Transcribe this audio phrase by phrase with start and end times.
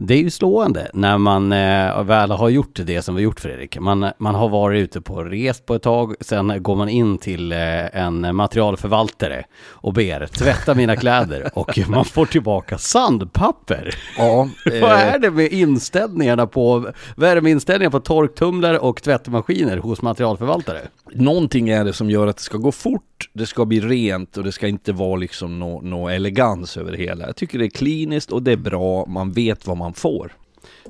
[0.00, 3.78] Det är ju slående när man eh, väl har gjort det som vi gjort Fredrik.
[3.80, 7.52] Man, man har varit ute på rest på ett tag, sen går man in till
[7.52, 13.94] eh, en materialförvaltare och ber tvätta mina kläder och man får tillbaka sandpapper.
[14.18, 19.02] Ja, Vad är det med inställningarna på, vad är det med inställningarna på torktumlare och
[19.02, 20.80] tvättmaskiner hos materialförvaltare?
[21.12, 24.44] Någonting är det som gör att det ska gå fort, det ska bli rent och
[24.44, 27.26] det ska inte vara liksom någon nå elegans över det hela.
[27.26, 30.32] Jag tycker det är kliniskt och det är bra, man vet vad man får.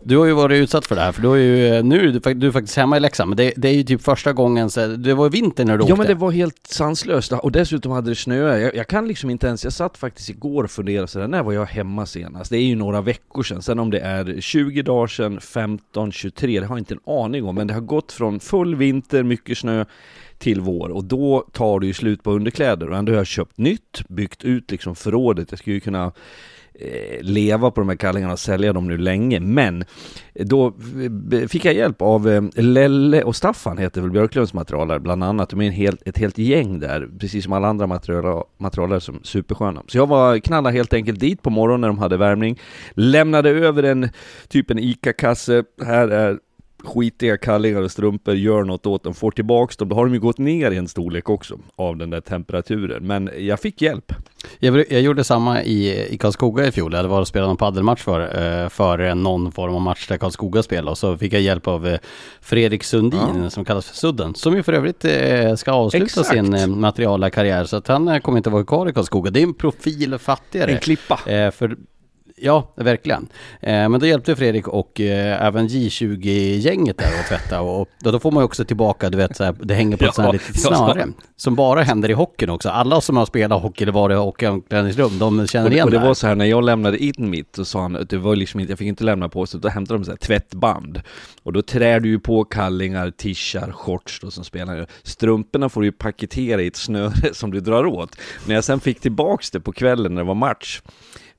[0.03, 2.35] Du har ju varit utsatt för det här, för du har ju, nu är du,
[2.35, 4.87] du är faktiskt hemma i Leksand, men det, det är ju typ första gången, så,
[4.87, 5.97] det var vinter när du Ja åkte.
[5.97, 8.61] men det var helt sanslöst, och dessutom hade det snöat.
[8.61, 11.53] Jag, jag kan liksom inte ens, jag satt faktiskt igår och funderade sådär, när var
[11.53, 12.51] jag hemma senast?
[12.51, 16.61] Det är ju några veckor sedan, sen om det är 20 dagar sedan, 15, 23,
[16.61, 19.59] det har jag inte en aning om, men det har gått från full vinter, mycket
[19.59, 19.85] snö,
[20.39, 23.59] till vår och då tar det ju slut på underkläder och ändå har jag köpt
[23.59, 26.13] nytt, byggt ut liksom förrådet, jag skulle ju kunna eh,
[26.81, 29.85] Eh, leva på de här kallingarna och sälja dem nu länge, men
[30.35, 30.67] då
[31.33, 35.51] eh, fick jag hjälp av eh, Lelle och Staffan heter väl Björklunds materialare bland annat,
[35.51, 37.87] de är en helt, ett helt gäng där, precis som alla andra
[38.59, 39.83] materialare som supersköna.
[39.87, 42.59] Så jag var knallade helt enkelt dit på morgonen när de hade värmning,
[42.91, 44.09] lämnade över en
[44.49, 46.39] typ en ICA-kasse, här är
[46.85, 50.39] skitiga kallingar strumpor, gör något åt dem, får tillbaks dem, då har de ju gått
[50.39, 53.07] ner i en storlek också av den där temperaturen.
[53.07, 54.13] Men jag fick hjälp.
[54.59, 56.93] Jag, jag gjorde samma i, i Karlskoga i fjol.
[56.93, 60.17] Jag hade varit och spelat en paddelmatch för, eh, för någon form av match där
[60.17, 60.91] Karlskoga spelade.
[60.91, 61.99] Och så fick jag hjälp av eh,
[62.41, 64.35] Fredrik Sundin som kallas för Sudden.
[64.35, 66.29] Som ju för övrigt eh, ska avsluta Exakt.
[66.29, 67.65] sin materiala karriär.
[67.65, 69.31] Så att han kommer inte vara kvar i Karlskoga.
[69.31, 70.73] Det är en profil fattigare.
[70.73, 71.17] En klippa.
[71.53, 71.77] För,
[72.41, 73.29] ja, verkligen.
[73.61, 77.61] Eh, men då hjälpte Fredrik och eh, även J20-gänget där att tvätta.
[77.61, 80.05] Och, och då får man ju också tillbaka, du vet, så här, det hänger på
[80.05, 80.77] ett sånt här Ja, litet ja.
[80.77, 81.07] snöre.
[81.37, 82.69] Som bara händer i hockeyn också.
[82.69, 85.91] Alla som har spelat hockey eller varit i hockeyomklädningsrum, de känner Och det, igen och
[85.91, 86.07] det det här.
[86.07, 88.61] var så här när jag lämnade in mitt så sa han att det var liksom
[88.61, 91.03] inte, jag fick inte lämna på så då hämtade de så här tvättband.
[91.43, 94.87] Och då trär du ju på kallingar, t-shirts, shorts då som spelar.
[95.03, 98.17] Strumporna får du ju paketera i ett snöre som du drar åt.
[98.47, 100.81] När jag sen fick tillbaks det på kvällen när det var match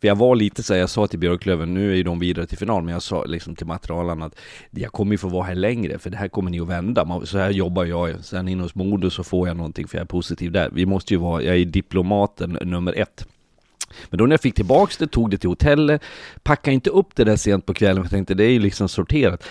[0.01, 2.45] för jag var lite så här, jag sa till Björklöven, nu är ju de vidare
[2.45, 4.39] till final, men jag sa liksom till materialarna att
[4.71, 7.21] jag kommer ju få vara här längre, för det här kommer ni att vända.
[7.25, 10.07] Så här jobbar jag, sen in hos Modo så får jag någonting för jag är
[10.07, 10.69] positiv där.
[10.73, 13.27] Vi måste ju vara, jag är diplomaten nummer ett.
[14.09, 16.01] Men då när jag fick tillbaks det, tog det till hotellet,
[16.43, 18.89] packade inte upp det där sent på kvällen, för jag tänkte det är ju liksom
[18.89, 19.43] sorterat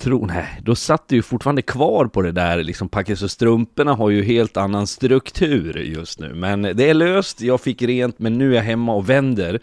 [0.00, 3.94] tror, nej, då satt det ju fortfarande kvar på det där liksom packet, så strumporna
[3.94, 6.34] har ju helt annan struktur just nu.
[6.34, 9.60] Men det är löst, jag fick rent, men nu är jag hemma och vänder.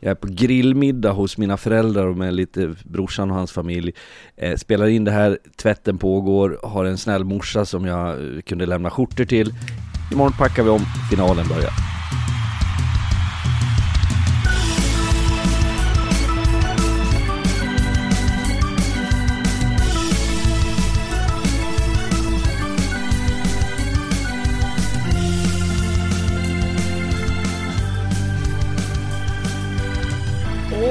[0.00, 3.92] Jag är på grillmiddag hos mina föräldrar och med lite brorsan och hans familj.
[4.36, 8.16] Eh, spelar in det här, tvätten pågår, har en snäll morsa som jag
[8.46, 9.54] kunde lämna skjortor till.
[10.12, 11.99] Imorgon packar vi om, finalen börjar.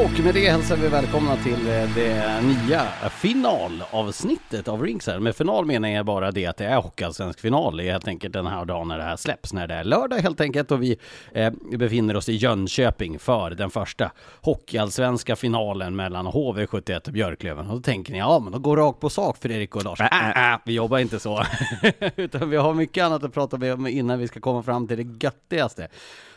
[0.10, 5.22] Och med det hälsar vi välkomna till eh, det nya finalavsnittet av Ringside.
[5.22, 7.80] Med final menar jag bara det att det är Hockeyallsvensk final.
[7.80, 10.72] Helt enkelt den här dagen när det här släpps, när det är lördag helt enkelt.
[10.72, 10.98] Och vi
[11.32, 14.12] eh, befinner oss i Jönköping för den första
[14.42, 17.68] Hockeyallsvenska finalen mellan HV71 och Björklöven.
[17.68, 20.00] Och då tänker ni, ja men då går rakt på sak Fredrik och Lars.
[20.00, 21.44] Äh, äh, vi jobbar inte så.
[22.16, 25.26] Utan vi har mycket annat att prata om innan vi ska komma fram till det
[25.26, 25.88] göttigaste.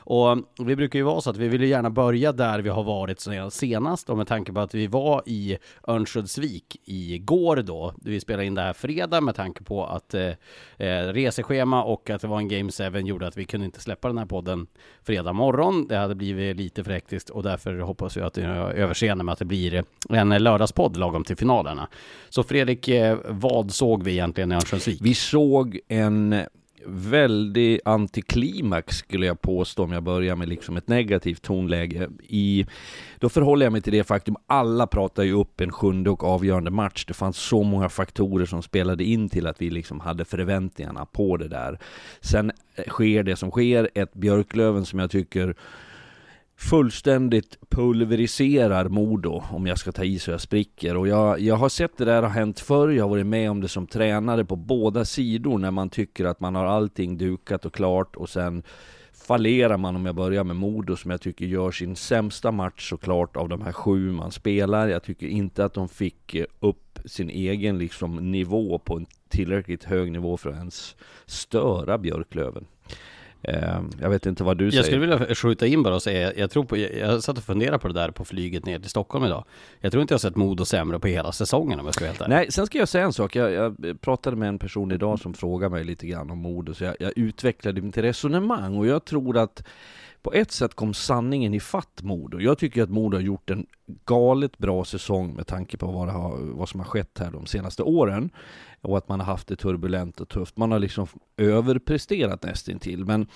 [0.05, 2.83] Och vi brukar ju vara så att vi vill ju gärna börja där vi har
[2.83, 5.59] varit senast och med tanke på att vi var i
[5.89, 7.95] Örnsköldsvik igår då.
[8.05, 10.31] Vi spelade in det här fredag med tanke på att eh,
[10.79, 14.09] eh reseschema och att det var en Game 7 gjorde att vi kunde inte släppa
[14.09, 14.67] den här podden
[15.03, 15.87] fredag morgon.
[15.89, 19.33] Det hade blivit lite för hektiskt och därför hoppas vi att ni har överseende med
[19.33, 21.89] att det blir en lördagspodd lagom till finalerna.
[22.29, 24.99] Så Fredrik, eh, vad såg vi egentligen i Örnsköldsvik?
[25.03, 26.47] Vi såg en
[26.87, 32.09] väldig antiklimax skulle jag påstå om jag börjar med liksom ett negativt tonläge.
[32.29, 32.67] I,
[33.19, 36.71] då förhåller jag mig till det faktum, alla pratar ju upp en sjunde och avgörande
[36.71, 37.05] match.
[37.05, 41.37] Det fanns så många faktorer som spelade in till att vi liksom hade förväntningarna på
[41.37, 41.79] det där.
[42.21, 45.57] Sen eh, sker det som sker, ett Björklöven som jag tycker
[46.71, 50.97] fullständigt pulveriserar Modo, om jag ska ta i så jag spricker.
[50.97, 53.61] Och jag, jag har sett det där ha hänt förr, jag har varit med om
[53.61, 57.75] det som tränare på båda sidor, när man tycker att man har allting dukat och
[57.75, 58.63] klart och sen
[59.13, 63.37] fallerar man om jag börjar med Modo som jag tycker gör sin sämsta match såklart
[63.37, 64.89] av de här sju man spelar.
[64.89, 69.85] Jag tycker inte att de fick eh, upp sin egen liksom nivå på en tillräckligt
[69.85, 72.67] hög nivå för att ens störa Björklöven.
[73.43, 74.79] Ehm, jag vet inte vad du säger.
[74.79, 77.79] Jag skulle vilja skjuta in bara och säga, jag tror på, jag satt och funderade
[77.79, 79.45] på det där på flyget ner till Stockholm idag.
[79.81, 82.29] Jag tror inte jag sett Modo sämre på hela säsongen om jag ska vara helt.
[82.29, 83.37] Nej, sen ska jag säga en sak.
[83.37, 86.85] Jag, jag, pratade med en person idag som frågade mig lite grann om Modo, så
[86.85, 89.65] jag, jag utvecklade mitt resonemang och jag tror att
[90.23, 92.41] på ett sätt kom sanningen i fatt Modo.
[92.41, 93.67] Jag tycker att Modo har gjort en
[94.05, 97.83] galet bra säsong med tanke på vad, har, vad som har skett här de senaste
[97.83, 98.31] åren
[98.83, 100.57] och att man har haft det turbulent och tufft.
[100.57, 101.07] Man har liksom
[101.37, 103.05] överpresterat nästintill.
[103.05, 103.27] Men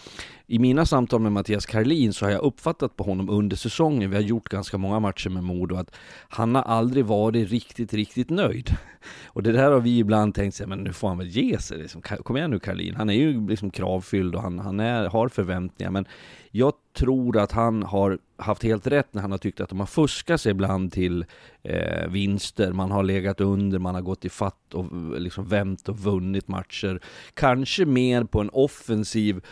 [0.47, 4.17] i mina samtal med Mattias Karlin så har jag uppfattat på honom under säsongen, vi
[4.17, 5.95] har gjort ganska många matcher med Modo, att
[6.29, 8.77] han har aldrig varit riktigt, riktigt nöjd.
[9.27, 11.79] Och det där har vi ibland tänkt sig, men nu får han väl ge sig.
[11.79, 12.03] Liksom.
[12.03, 15.91] Kom igen nu Karlin, han är ju liksom kravfylld och han, han är, har förväntningar.
[15.91, 16.07] Men
[16.51, 19.87] jag tror att han har haft helt rätt när han har tyckt att de har
[19.87, 21.25] fuskat sig ibland till
[21.63, 22.73] eh, vinster.
[22.73, 27.01] Man har legat under, man har gått i fatt och liksom vänt och vunnit matcher.
[27.35, 29.45] Kanske mer på en offensiv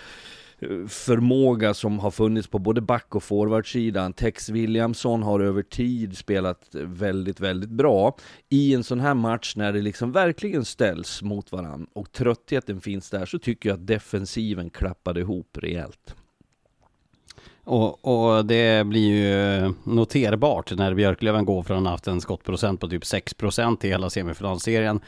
[0.59, 4.13] eh, förmåga som har funnits på både back och forwardsidan.
[4.13, 8.17] Tex Williamson har över tid spelat väldigt, väldigt bra.
[8.49, 13.11] I en sån här match när det liksom verkligen ställs mot varandra och tröttheten finns
[13.11, 16.15] där så tycker jag att defensiven klappade ihop rejält.
[17.65, 22.81] Och, och, det blir ju noterbart när Björklöven går från att ha haft en skottprocent
[22.81, 25.01] på typ 6% i hela semifinalserien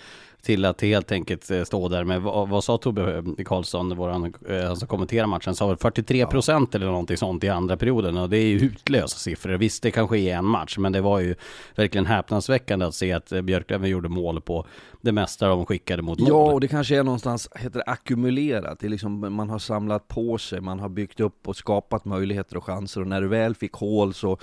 [0.46, 4.64] till att helt enkelt eh, stå där med, vad, vad sa Tobbe Karlsson, våran, eh,
[4.64, 6.76] han som kommenterar matchen, sa 43 procent ja.
[6.76, 9.52] eller någonting sånt i andra perioden och det är ju hutlösa siffror.
[9.52, 11.34] Visst, det kanske är en match, men det var ju
[11.74, 14.66] verkligen häpnadsväckande att se att eh, Björklöven gjorde mål på
[15.00, 16.28] det mesta de skickade mot mål.
[16.28, 20.08] Ja, och det kanske är någonstans, heter det ackumulerat, det är liksom, man har samlat
[20.08, 23.54] på sig, man har byggt upp och skapat möjligheter och chanser och när du väl
[23.54, 24.38] fick hål så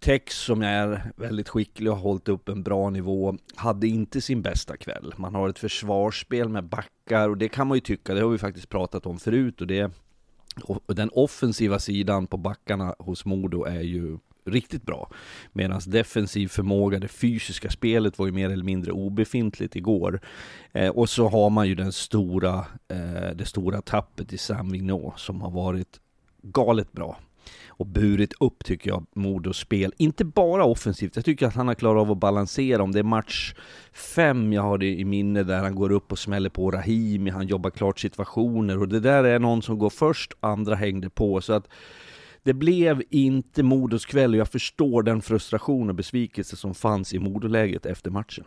[0.00, 4.42] Tex som är väldigt skicklig och har hållit upp en bra nivå, hade inte sin
[4.42, 5.14] bästa kväll.
[5.16, 8.38] Man har ett försvarsspel med backar och det kan man ju tycka, det har vi
[8.38, 9.92] faktiskt pratat om förut och det
[10.64, 15.10] och den offensiva sidan på backarna hos Modo är ju riktigt bra.
[15.52, 20.20] Medan defensiv förmåga, det fysiska spelet var ju mer eller mindre obefintligt igår.
[20.72, 25.18] Eh, och så har man ju den stora, eh, det stora tappet i Sam Vignot
[25.18, 26.00] som har varit
[26.42, 27.18] galet bra
[27.78, 29.92] och burit upp tycker jag Modos spel.
[29.96, 32.82] Inte bara offensivt, jag tycker att han har klarat av att balansera.
[32.82, 33.54] Om det är match
[33.92, 37.46] fem jag har det i minne där han går upp och smäller på Rahimi, han
[37.46, 41.40] jobbar klart situationer och det där är någon som går först, andra hängde på.
[41.40, 41.68] Så att
[42.42, 47.18] det blev inte Modos kväll och jag förstår den frustration och besvikelse som fanns i
[47.18, 48.44] Modoläget efter matchen.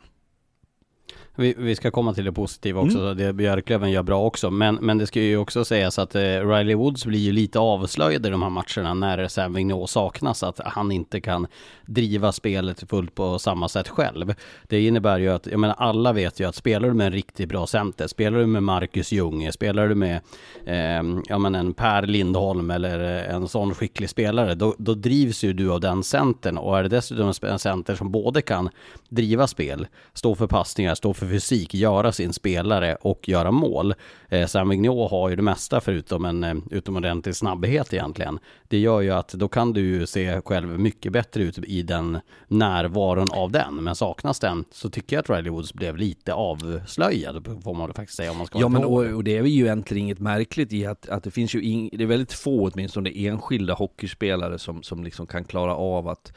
[1.35, 3.17] Vi, vi, ska komma till det positiva också, mm.
[3.17, 4.51] det Björklöven gör bra också.
[4.51, 8.25] Men, men det ska ju också sägas att eh, Riley Woods blir ju lite avslöjad
[8.25, 10.43] i de här matcherna när Sam Vigneault saknas.
[10.43, 11.47] Att han inte kan
[11.85, 14.33] driva spelet fullt på samma sätt själv.
[14.67, 17.49] Det innebär ju att, jag menar alla vet ju att spelar du med en riktigt
[17.49, 20.21] bra center, spelar du med Marcus Ljung, spelar du med
[20.65, 25.53] eh, ja, men en Per Lindholm eller en sån skicklig spelare, då, då drivs ju
[25.53, 26.57] du av den centern.
[26.57, 28.69] Och är det dessutom en center som både kan
[29.09, 33.93] driva spel, stå för passningar, stå för för fysik göra sin spelare och göra mål.
[34.29, 38.39] Eh, Sam Vigneault har ju det mesta förutom en eh, utomordentlig snabbhet egentligen.
[38.67, 42.19] Det gör ju att då kan du ju se själv mycket bättre ut i den
[42.47, 43.75] närvaron av den.
[43.83, 48.17] Men saknas den så tycker jag att Riley Woods blev lite avslöjad, får man faktiskt
[48.17, 49.13] säga om man ska Ja men och, det.
[49.13, 52.03] och det är ju egentligen inget märkligt i att, att det finns ju ing, det
[52.03, 56.33] är väldigt få åtminstone enskilda hockeyspelare som, som liksom kan klara av att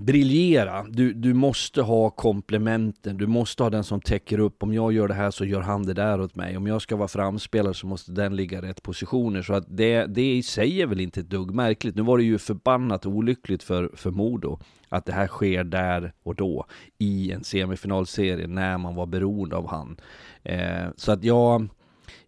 [0.00, 0.84] briljera.
[0.88, 4.62] Du, du måste ha komplementen, du måste ha den som täcker upp.
[4.62, 6.56] Om jag gör det här så gör han det där åt mig.
[6.56, 9.42] Om jag ska vara framspelare så måste den ligga i rätt positioner.
[9.42, 11.96] Så att det, det i sig är väl inte ett dugg märkligt.
[11.96, 16.34] Nu var det ju förbannat olyckligt för, för Modo att det här sker där och
[16.34, 16.66] då
[16.98, 19.96] i en semifinalserie när man var beroende av han.
[20.42, 21.68] Eh, så att jag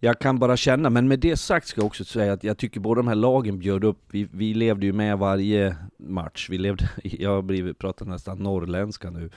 [0.04, 2.80] jag kan bara känna, men med det sagt ska jag också säga att jag tycker
[2.80, 6.88] båda de här lagen bjöd upp, vi, vi levde ju med varje match, vi levde,
[7.02, 9.30] jag har blivit, pratar nästan norrländska nu.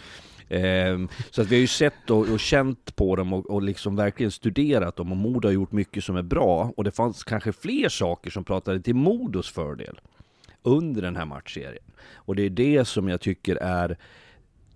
[0.50, 3.96] Ehm, så att vi har ju sett och, och känt på dem och, och liksom
[3.96, 7.54] verkligen studerat dem och Modo har gjort mycket som är bra och det fanns kanske
[7.54, 10.00] fler saker som pratade till Modos fördel
[10.64, 11.86] under den här matchserien.
[12.14, 13.98] Och det är det som jag tycker är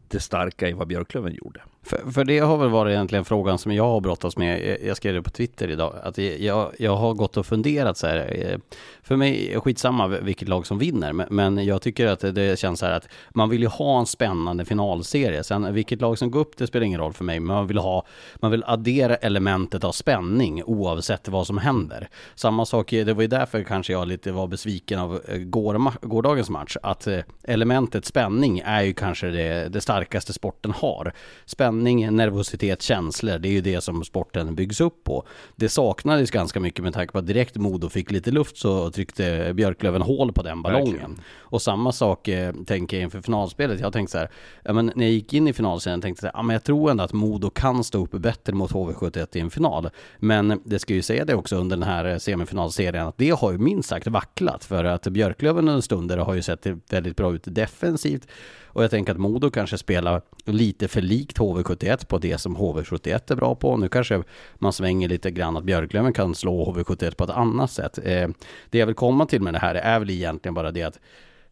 [0.07, 1.61] det starka i vad Björklöven gjorde.
[1.89, 4.77] För, för det har väl varit egentligen frågan som jag har brottats med.
[4.83, 5.95] Jag- skrev det på Twitter idag.
[6.03, 8.17] Att jag, jag har gått och funderat så här.
[8.51, 8.57] Eh,
[9.03, 11.13] för mig är skitsamma vilket lag som vinner.
[11.13, 14.05] men- Men jag tycker att det känns så här att man vill ju ha en
[14.05, 15.43] spännande finalserie.
[15.43, 17.39] Sen vilket lag som går upp, det spelar ingen roll för mig.
[17.39, 18.05] Men man vill ha,
[18.35, 22.09] man vill addera elementet av spänning oavsett vad som händer.
[22.35, 26.07] Samma sak, eh, det var ju därför kanske jag lite var besviken av eh, går,
[26.07, 26.77] gårdagens match.
[26.83, 27.07] Att
[27.43, 31.13] elementet spänning är ju kanske det, det starkaste sporten har.
[31.45, 35.23] Spänning, nervositet, känslor, det är ju det som sporten byggs upp på.
[35.55, 39.53] Det saknades ganska mycket med tanke på att direkt Modo fick lite luft så tryckte
[39.53, 40.91] Björklöven hål på den ballongen.
[40.91, 41.21] Verkligen.
[41.39, 43.79] Och samma sak eh, tänker jag inför finalspelet.
[43.79, 44.29] Jag tänkte så här,
[44.63, 46.63] ja, men när jag gick in i finalserien tänkte jag så här, ja, men jag
[46.63, 49.89] tror ändå att Modo kan stå upp bättre mot HV71 i en final.
[50.17, 53.51] Men det ska ju säga det också under den här eh, semifinalserien att det har
[53.51, 57.43] ju minst sagt vacklat för att Björklöven under stunder har ju sett väldigt bra ut
[57.45, 58.27] defensivt
[58.71, 63.31] och jag tänker att Modo kanske spelar lite för likt HV71 på det som HV71
[63.31, 63.77] är bra på.
[63.77, 64.23] Nu kanske
[64.55, 67.99] man svänger lite grann att Björklöven kan slå HV71 på ett annat sätt.
[68.03, 68.29] Eh,
[68.69, 70.99] det jag vill komma till med det här är väl egentligen bara det att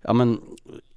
[0.02, 0.42] ja, men,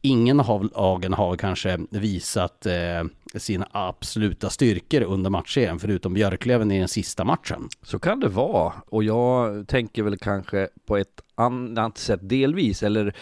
[0.03, 6.79] ingen av lagen har kanske visat eh, sina absoluta styrkor under matchserien förutom Björklöven i
[6.79, 7.69] den sista matchen.
[7.83, 8.73] Så kan det vara.
[8.89, 13.15] Och jag tänker väl kanske på ett annat sätt delvis, eller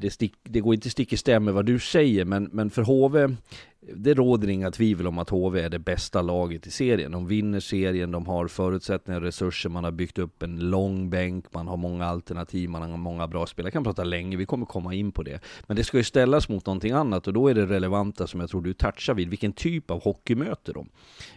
[0.00, 2.82] det, stick, det går inte stick i stäv med vad du säger, men, men för
[2.82, 3.36] HV,
[3.80, 7.12] det råder inga tvivel om att HV är det bästa laget i serien.
[7.12, 11.44] De vinner serien, de har förutsättningar och resurser, man har byggt upp en lång bänk,
[11.54, 13.66] man har många alternativ, man har många bra spelare.
[13.66, 15.40] Jag kan prata länge, vi kommer komma in på det.
[15.66, 18.50] Men det ska ju ställas mot någonting annat och då är det relevanta som jag
[18.50, 19.28] tror du touchar vid.
[19.28, 20.88] Vilken typ av hockey möter de?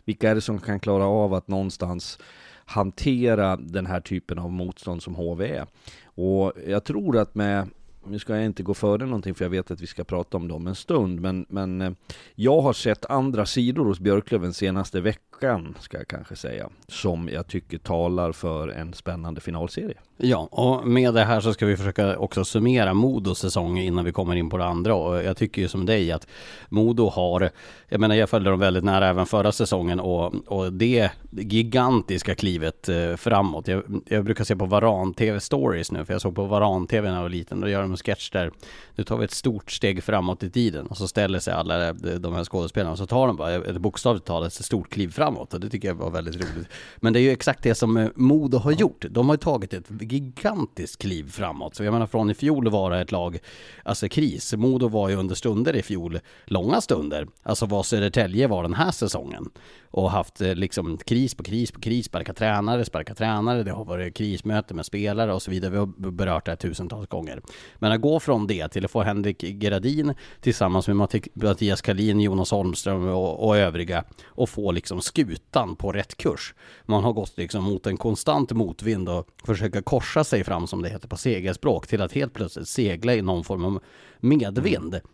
[0.06, 2.20] Vilka är det som kan klara av att någonstans
[2.66, 5.68] hantera den här typen av motstånd som HV är?
[6.04, 7.68] Och jag tror att med
[8.06, 10.48] nu ska jag inte gå före någonting för jag vet att vi ska prata om
[10.48, 11.92] dem en stund, men, men eh,
[12.36, 17.48] jag har sett andra sidor hos Björklöven senaste veckan, ska jag kanske säga, som jag
[17.48, 19.98] tycker talar för en spännande finalserie.
[20.24, 24.12] Ja, och med det här så ska vi försöka också summera Modos säsong innan vi
[24.12, 24.96] kommer in på det andra.
[24.96, 26.28] Och jag tycker ju som dig att
[26.70, 27.50] Modo har,
[27.90, 32.90] jag menar jag följde dem väldigt nära även förra säsongen och, och det gigantiska klivet
[32.90, 33.68] eh, framåt.
[33.68, 37.10] Jag, jag brukar se på Varan TV Stories nu, för jag såg på Varan TV
[37.10, 37.62] när jag var liten.
[37.62, 38.52] Då gör de en sketch där,
[38.96, 42.34] nu tar vi ett stort steg framåt i tiden och så ställer sig alla de
[42.34, 45.60] här skådespelarna och så tar de bara ett bokstavligt talat ett stort kliv framåt och
[45.60, 46.68] det tycker jag var väldigt roligt.
[46.98, 49.06] Men det är ju exakt det som eh, Modo har gjort.
[49.10, 51.76] De har ju tagit ett gigantiskt kliv framåt.
[51.76, 53.40] Så jag menar från i fjol vara ett lag,
[53.84, 54.54] alltså kris.
[54.54, 57.28] Modo var ju under stunder i fjol, långa stunder.
[57.44, 59.50] Alltså vad Södertälje var den här säsongen.
[59.92, 63.64] Och haft eh, liksom kris på kris på kris, sparka tränare, sparka tränare.
[63.64, 65.72] Det har varit krismöte med spelare och så vidare.
[65.72, 67.42] Vi har berört det här tusentals gånger.
[67.80, 72.52] Men att gå från det till att få Henrik Gradin tillsammans med Mattias Kalin, Jonas
[72.52, 76.54] Holmström och, och övriga och få liksom skutan på rätt kurs.
[76.86, 80.90] Man har gått liksom mot en konstant motvind och försöka korsa sig fram som det
[80.90, 83.80] heter på segelspråk till att helt plötsligt segla i någon form av
[84.20, 84.94] medvind.
[84.94, 85.08] Mm.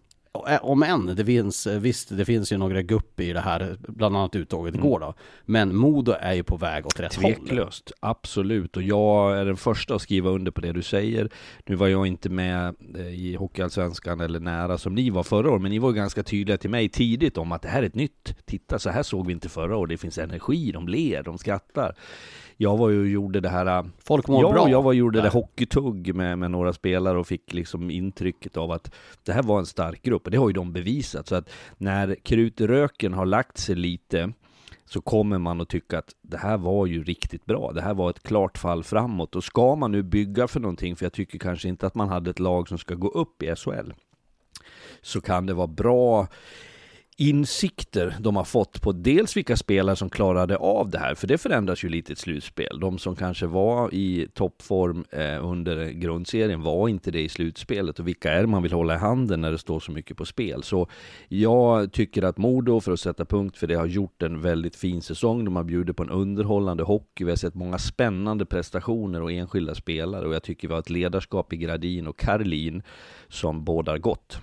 [0.62, 4.18] Om än, det finns, eh, visst det finns ju några gupp i det här, bland
[4.18, 5.14] annat uttåget igår då.
[5.46, 7.34] Men Modo är ju på väg åt rätt håll.
[7.34, 8.78] Tveklöst, absolut.
[8.78, 11.30] Och jag är den första att skriva under på det du säger.
[11.66, 15.62] Nu var jag inte med eh, i Hockeyallsvenskan eller nära som ni var förra året,
[15.62, 18.36] men ni var ganska tydliga till mig tidigt om att det här är ett nytt.
[18.46, 19.90] Titta, så här såg vi inte förra året.
[19.90, 21.96] Det finns energi, de ler, de skrattar.
[22.58, 24.70] Jag var ju och gjorde det här Folk mår ja, bra.
[24.70, 25.24] jag var och gjorde där.
[25.24, 29.60] det hockeytugg med, med några spelare och fick liksom intrycket av att det här var
[29.60, 31.28] en stark grupp och det har ju de bevisat.
[31.28, 34.34] Så att när krutröken har lagt sig lite
[34.86, 37.72] så kommer man att tycka att det här var ju riktigt bra.
[37.72, 39.36] Det här var ett klart fall framåt.
[39.36, 42.30] Och ska man nu bygga för någonting, för jag tycker kanske inte att man hade
[42.30, 43.92] ett lag som ska gå upp i SHL,
[45.02, 46.28] så kan det vara bra
[47.20, 51.38] insikter de har fått på dels vilka spelare som klarade av det här, för det
[51.38, 52.80] förändras ju lite i ett slutspel.
[52.80, 58.08] De som kanske var i toppform eh, under grundserien var inte det i slutspelet och
[58.08, 60.64] vilka är det man vill hålla i handen när det står så mycket på spel.
[60.64, 60.88] Så
[61.28, 65.02] jag tycker att Modo, för att sätta punkt för det, har gjort en väldigt fin
[65.02, 65.46] säsong.
[65.46, 67.24] De har bjudit på en underhållande hockey.
[67.24, 70.90] Vi har sett många spännande prestationer och enskilda spelare och jag tycker vi har ett
[70.90, 72.84] ledarskap i Gradin och Karlin
[73.28, 74.40] som bådar gott.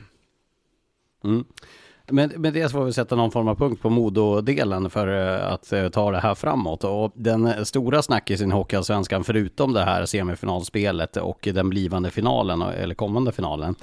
[1.24, 1.44] Mm.
[2.10, 5.52] Men med det så får vi sätta någon form av punkt på Modo-delen för eh,
[5.52, 6.84] att eh, ta det här framåt.
[6.84, 12.82] Och den stora snackisen i Hockeyallsvenskan, förutom det här semifinalspelet och den blivande finalen, eh,
[12.82, 13.74] eller kommande finalen,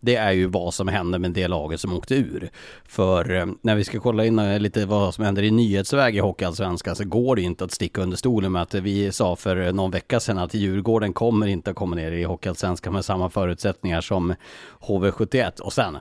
[0.00, 2.50] det är ju vad som händer med det laget som åkte ur.
[2.84, 7.04] För när vi ska kolla in lite vad som händer i nyhetsväg i Hockeyallsvenskan så
[7.04, 10.20] går det ju inte att sticka under stolen med att vi sa för någon vecka
[10.20, 14.34] sedan att Djurgården kommer inte att komma ner i Hockeyallsvenskan med samma förutsättningar som
[14.80, 15.98] HV71 och sen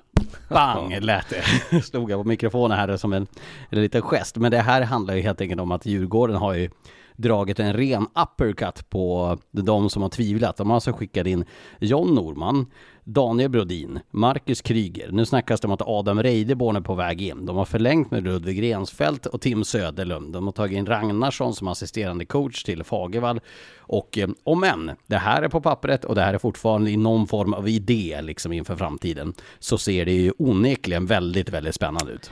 [0.50, 1.82] bang lät det.
[1.84, 3.27] Stod jag på mikrofonen här som en,
[3.70, 4.36] en liten gest.
[4.36, 6.70] Men det här handlar ju helt enkelt om att Djurgården har ju
[7.18, 10.58] dragit en ren uppercut på de som har tvivlat.
[10.58, 11.46] De har alltså skickat in
[11.80, 12.66] John Norman,
[13.04, 15.12] Daniel Brodin, Marcus Kryger.
[15.12, 17.46] Nu snackas det om att Adam Reideborn är på väg in.
[17.46, 20.34] De har förlängt med Ludvig Rensfeldt och Tim Söderlund.
[20.34, 23.40] De har tagit in Ragnarsson som assisterande coach till Fagervall.
[23.80, 26.98] Och eh, om än det här är på pappret och det här är fortfarande i
[26.98, 32.12] någon form av idé liksom inför framtiden så ser det ju onekligen väldigt, väldigt spännande
[32.12, 32.32] ut.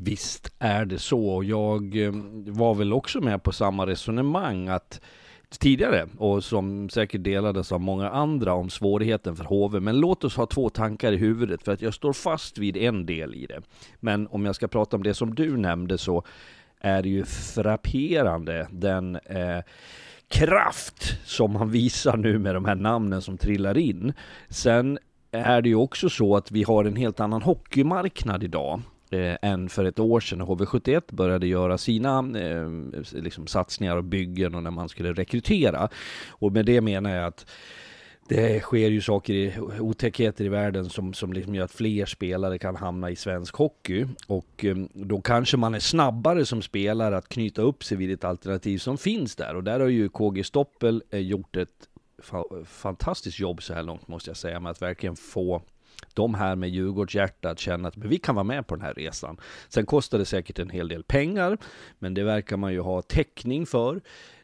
[0.00, 1.42] Visst är det så.
[1.44, 2.12] Jag eh,
[2.46, 5.00] var väl också med på samma resonemang att
[5.58, 9.80] tidigare och som säkert delades av många andra om svårigheten för HV.
[9.80, 13.06] Men låt oss ha två tankar i huvudet för att jag står fast vid en
[13.06, 13.60] del i det.
[14.00, 16.22] Men om jag ska prata om det som du nämnde så
[16.80, 19.62] är det ju frapperande den eh,
[20.28, 24.12] kraft som man visar nu med de här namnen som trillar in.
[24.48, 24.98] Sen
[25.30, 29.68] är det ju också så att vi har en helt annan hockeymarknad idag eh, än
[29.68, 32.68] för ett år sedan när HV71 började göra sina eh,
[33.12, 35.88] liksom satsningar och byggen och när man skulle rekrytera.
[36.28, 37.46] Och med det menar jag att
[38.28, 42.58] det sker ju saker, i, otäckheter i världen som, som liksom gör att fler spelare
[42.58, 44.06] kan hamna i svensk hockey.
[44.26, 48.24] Och eh, då kanske man är snabbare som spelare att knyta upp sig vid ett
[48.24, 49.54] alternativ som finns där.
[49.54, 51.88] Och där har ju KG Stoppel eh, gjort ett
[52.22, 55.62] fa fantastiskt jobb så här långt måste jag säga, med att verkligen få
[56.14, 59.40] de här med Djurgårdshjärta att känna att vi kan vara med på den här resan.
[59.68, 61.58] Sen kostar det säkert en hel del pengar,
[61.98, 64.00] men det verkar man ju ha täckning för.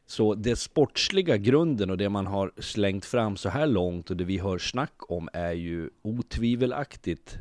[0.06, 4.24] Så det sportsliga grunden och det man har slängt fram så här långt och det
[4.24, 7.38] vi hör snack om är ju otvivelaktigt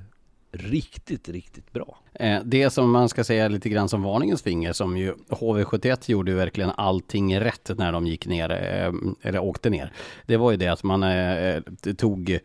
[0.54, 1.98] riktigt, riktigt bra.
[2.14, 6.32] Eh, det som man ska säga lite grann som varningens finger som ju HV71 gjorde
[6.32, 9.92] ju verkligen allting rätt när de gick ner, eh, eller åkte ner.
[10.26, 11.62] Det var ju det att man eh,
[11.98, 12.40] tog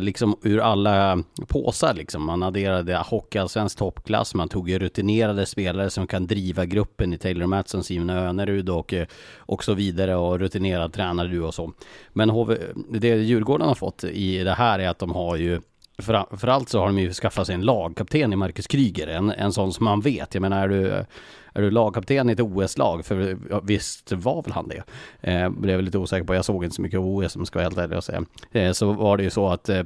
[0.00, 2.26] liksom ur alla påsar liksom.
[2.26, 7.46] Man adderade hockeyallsvensk toppklass, man tog ju rutinerade spelare som kan driva gruppen i Taylor
[7.46, 8.94] Mattsson, Simon Önerud och,
[9.36, 11.72] och så vidare och rutinerad tränare du och så.
[12.12, 12.56] Men HV,
[12.90, 15.60] det Djurgården har fått i det här är att de har ju
[16.00, 19.30] för, för allt så har de ju skaffat sig en lagkapten i Marcus Kryger, en,
[19.30, 20.34] en sån som man vet.
[20.34, 21.04] Jag menar, är du,
[21.52, 24.82] är du lagkapten i ett OS-lag, för ja, visst var väl han det?
[25.20, 27.78] Eh, blev lite osäker på, jag såg inte så mycket OS som ska vara helt
[27.78, 28.24] ärlig att säga.
[28.52, 29.82] Eh, så var det ju så att eh,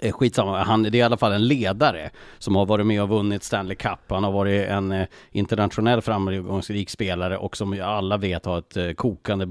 [0.00, 3.08] eh, Skitsamma, han det är i alla fall en ledare som har varit med och
[3.08, 4.00] vunnit Stanley Cup.
[4.08, 8.90] Han har varit en eh, internationell framgångsrik spelare och som alla vet har ett eh,
[8.92, 9.46] kokande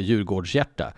[0.00, 0.92] Djurgårdshjärta.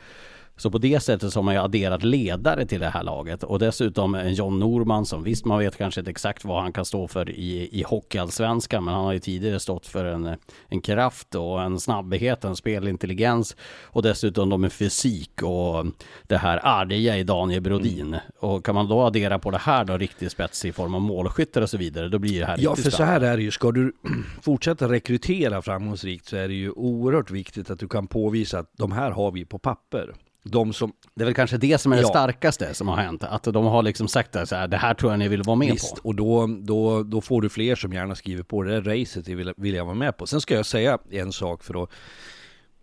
[0.57, 3.59] Så på det sättet så har man ju adderat ledare till det här laget och
[3.59, 7.09] dessutom en John Norman som visst man vet kanske inte exakt vad han kan stå
[7.09, 10.37] för i, i hockeyallsvenskan men han har ju tidigare stått för en,
[10.69, 15.87] en kraft och en snabbhet, en spelintelligens och dessutom då med fysik och
[16.27, 18.07] det här arga i Daniel Brodin.
[18.07, 18.21] Mm.
[18.39, 21.63] Och kan man då addera på det här då riktigt spets i form av målskyttar
[21.63, 23.51] och så vidare då blir det här Ja, för så här är det ju.
[23.51, 23.93] Ska du
[24.43, 28.93] fortsätta rekrytera framgångsrikt så är det ju oerhört viktigt att du kan påvisa att de
[28.93, 30.15] här har vi på papper.
[30.45, 32.09] De som, Det är väl kanske det som är det Ja.
[32.09, 33.25] starkaste som har hänt.
[33.25, 35.57] Att de har liksom sagt det så här, det här tror jag ni vill vara
[35.57, 36.09] med visst, på.
[36.09, 39.53] och då, då, då får du fler som gärna skriver på det där racet vill,
[39.57, 40.27] vill jag vara med på.
[40.27, 41.91] Sen ska jag säga en sak för att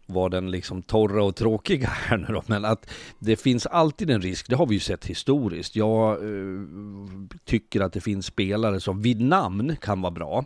[0.05, 4.21] vara den liksom torra och tråkiga här nu då, men att det finns alltid en
[4.21, 5.75] risk, det har vi ju sett historiskt.
[5.75, 6.59] Jag eh,
[7.45, 10.45] tycker att det finns spelare som vid namn kan vara bra.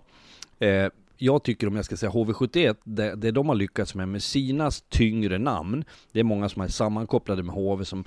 [0.60, 0.88] Eh,
[1.24, 4.72] jag tycker om jag ska säga HV71, det, det de har lyckats med med sina
[4.90, 8.06] tyngre namn, det är många som är sammankopplade med HV som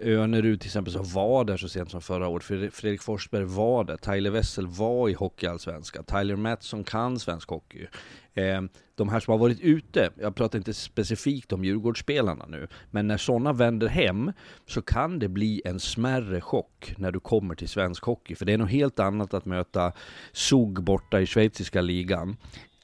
[0.00, 2.44] Önerud till exempel som var där så sent som förra året.
[2.74, 3.96] Fredrik Forsberg var där.
[3.96, 6.04] Tyler Wessel var i Hockeyallsvenskan.
[6.04, 7.86] Tyler Mattsson kan svensk hockey.
[8.34, 13.06] Ehm, de här som har varit ute, jag pratar inte specifikt om Djurgårdsspelarna nu, men
[13.06, 14.32] när sådana vänder hem
[14.66, 18.34] så kan det bli en smärre chock när du kommer till svensk hockey.
[18.34, 19.92] För det är något helt annat att möta
[20.32, 22.36] SOG borta i schweiziska ligan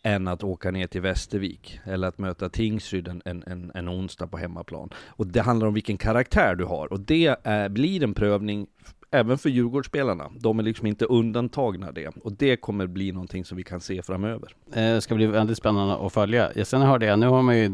[0.06, 4.36] än att åka ner till Västervik eller att möta Tingsryd en, en, en, onsdag på
[4.36, 4.90] hemmaplan.
[5.06, 8.66] Och det handlar om vilken karaktär du har och det är, blir en prövning
[9.10, 10.30] även för Djurgårdsspelarna.
[10.40, 12.08] De är liksom inte undantagna det.
[12.24, 14.52] Och det kommer bli någonting som vi kan se framöver.
[14.72, 16.64] Eh, det ska bli väldigt spännande att följa.
[16.64, 17.72] Sen hörde jag, nu har man ju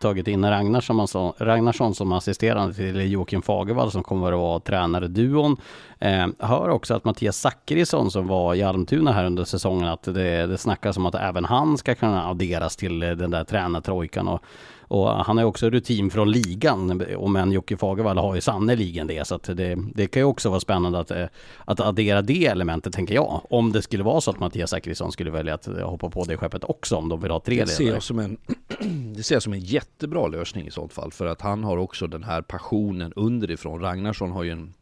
[0.00, 5.56] tagit in Ragnarsson, Ragnarsson som assisterande till Joakim Fagervall som kommer att vara tränare-duon.
[5.98, 10.46] Eh, hör också att Mattias Zackrisson som var i Almtuna här under säsongen att det,
[10.46, 14.28] det snackas om att även han ska kunna adderas till eh, den där tränartrojkan.
[14.28, 14.42] Och
[14.88, 19.06] och han har ju också rutin från ligan, och men Jocke Fagervall har ju sannerligen
[19.06, 19.26] det.
[19.26, 21.26] Så det, det kan ju också vara spännande att, eh,
[21.64, 23.40] att addera det elementet, tänker jag.
[23.50, 26.64] Om det skulle vara så att Mattias Zachrisson skulle välja att hoppa på det skeppet
[26.64, 28.36] också, om de vill ha tre det ser jag som en,
[29.16, 32.06] Det ser jag som en jättebra lösning i sånt fall, för att han har också
[32.06, 33.80] den här passionen underifrån.
[33.80, 34.74] Ragnarsson har ju en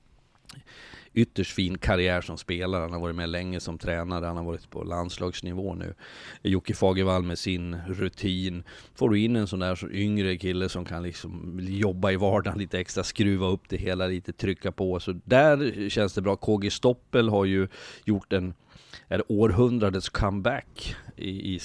[1.16, 2.83] ytterst fin karriär som spelare.
[2.83, 5.94] Han har varit med länge som tränare, han har varit på landslagsnivå nu.
[6.42, 8.64] Jocke Fagervall med sin rutin.
[8.94, 12.59] Får du in en sån där så yngre kille som kan liksom jobba i vardagen
[12.59, 15.00] lite extra, skruva upp det hela lite, trycka på.
[15.00, 16.37] Så där känns det bra.
[16.37, 17.68] KG Stoppel har ju
[18.05, 18.55] gjort en
[19.09, 21.61] är det århundradets comeback i, i,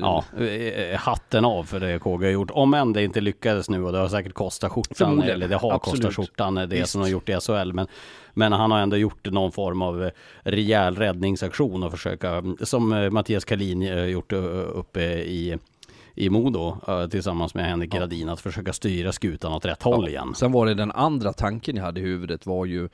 [0.00, 2.50] Ja, eh, hatten av för det KG har gjort.
[2.50, 5.72] Om än det inte lyckades nu och det har säkert kostat skjortan, eller det har
[5.72, 6.02] Absolut.
[6.02, 6.88] kostat skjortan det Visst.
[6.88, 7.72] som har gjort i SHL.
[7.72, 7.86] Men,
[8.32, 10.10] men han har ändå gjort någon form av eh,
[10.42, 15.58] rejäl räddningsaktion och försöka, som eh, Mattias Kalin gjort uppe i
[16.16, 16.76] i Modo
[17.10, 20.34] tillsammans med Henrik Gradin att försöka styra skutan åt rätt håll igen.
[20.34, 22.88] Sen var det den andra tanken jag hade i huvudet var ju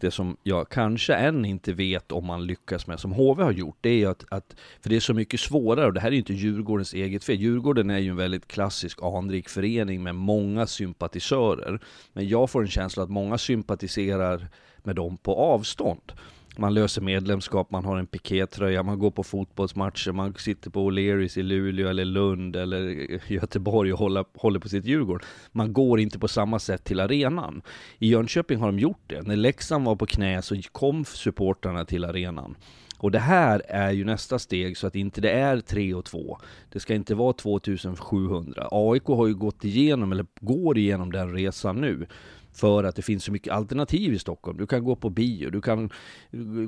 [0.00, 3.76] det som jag kanske än inte vet om man lyckas med, som HV har gjort,
[3.80, 6.18] det är att, att för det är så mycket svårare, och det här är ju
[6.18, 7.40] inte Djurgårdens eget fel.
[7.40, 11.80] Djurgården är ju en väldigt klassisk anrik förening med många sympatisörer.
[12.12, 14.48] Men jag får en känsla att många sympatiserar
[14.82, 16.12] med dem på avstånd
[16.58, 21.38] man löser medlemskap, man har en pikétröja, man går på fotbollsmatcher, man sitter på O'Learys
[21.38, 22.80] i Luleå eller Lund eller
[23.32, 25.26] Göteborg och håller, håller på sitt Djurgården.
[25.52, 27.62] Man går inte på samma sätt till arenan.
[27.98, 29.22] I Jönköping har de gjort det.
[29.22, 32.56] När Leksand var på knä så kom supportrarna till arenan.
[32.98, 36.38] Och det här är ju nästa steg så att inte det är 3 och 2.
[36.72, 38.68] Det ska inte vara 2700.
[38.70, 42.06] AIK har ju gått igenom, eller går igenom den resan nu
[42.54, 44.58] för att det finns så mycket alternativ i Stockholm.
[44.58, 45.90] Du kan gå på bio, du kan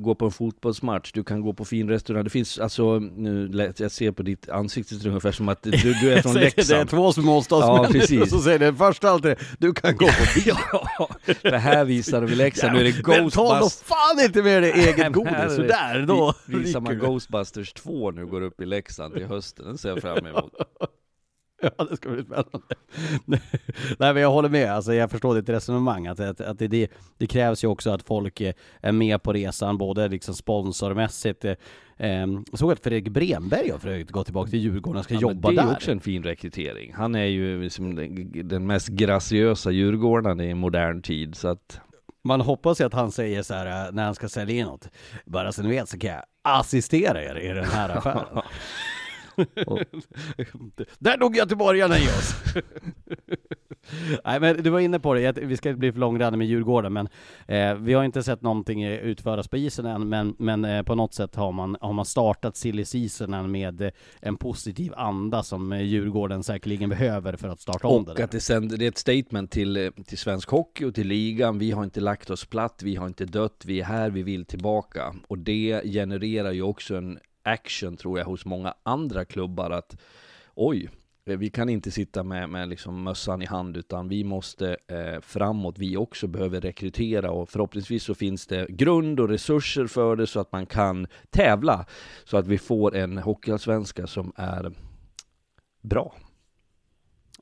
[0.01, 2.25] gå på en fotbollsmatch, du kan gå på fin restaurang.
[2.25, 6.23] Det finns alltså, nu, jag ser på ditt ansikte ungefär som att du, du är
[6.23, 6.69] från Leksand.
[6.69, 10.41] det är två småstadsmänniskor ja, och så säger det första alltid du kan gå på
[10.41, 10.55] bio.
[10.99, 11.09] ja,
[11.43, 13.35] det här visar de i Leksand, nu är det Ghostbusters.
[13.35, 16.35] Ta då fan inte med dig eget godis, sådär då.
[16.47, 20.27] Visar man Ghostbusters 2 nu går upp i Leksand till hösten, den ser jag fram
[20.27, 20.53] emot.
[21.79, 22.75] Ja, det ska bli spännande.
[23.99, 24.73] Nej, men jag håller med.
[24.73, 26.07] Alltså, jag förstår ditt resonemang.
[26.07, 28.41] Att, att, att det, det, krävs ju också att folk
[28.81, 31.45] är med på resan, både liksom sponsormässigt.
[31.45, 35.21] Eh, såg att Fredrik Bremberg har för övrigt gått tillbaka till Djurgården och ska ja,
[35.21, 35.57] jobba där.
[35.57, 35.75] Det är där.
[35.75, 36.93] också en fin rekrytering.
[36.95, 37.95] Han är ju liksom
[38.45, 41.81] den mest graciösa djurgårdaren i modern tid, så att
[42.25, 44.89] man hoppas ju att han säger så här eh, när han ska sälja in något.
[45.25, 48.43] Bara så ni vet så kan jag assistera er i den här affären.
[50.99, 52.35] Där dog göteborgarna i oss!
[54.25, 56.93] Nej men du var inne på det, vi ska inte bli för långrandiga med Djurgården
[56.93, 57.09] men
[57.47, 61.15] eh, vi har inte sett någonting utföras på isen än men, men eh, på något
[61.15, 65.83] sätt har man, har man startat silly seasonen med eh, en positiv anda som eh,
[65.83, 68.99] Djurgården säkerligen behöver för att starta om det Och att det, sänder, det är ett
[68.99, 72.81] statement till, eh, till svensk hockey och till ligan, vi har inte lagt oss platt,
[72.83, 75.15] vi har inte dött, vi är här, vi vill tillbaka.
[75.29, 79.97] Och det genererar ju också en action tror jag hos många andra klubbar att
[80.55, 80.91] oj,
[81.25, 85.21] eh, vi kan inte sitta med, med liksom mössan i hand utan vi måste eh,
[85.21, 85.79] framåt.
[85.79, 90.41] Vi också behöver rekrytera och förhoppningsvis så finns det grund och resurser för det så
[90.41, 91.87] att man kan tävla.
[92.25, 94.73] Så att vi får en hockeyallsvenska som är
[95.81, 96.15] bra.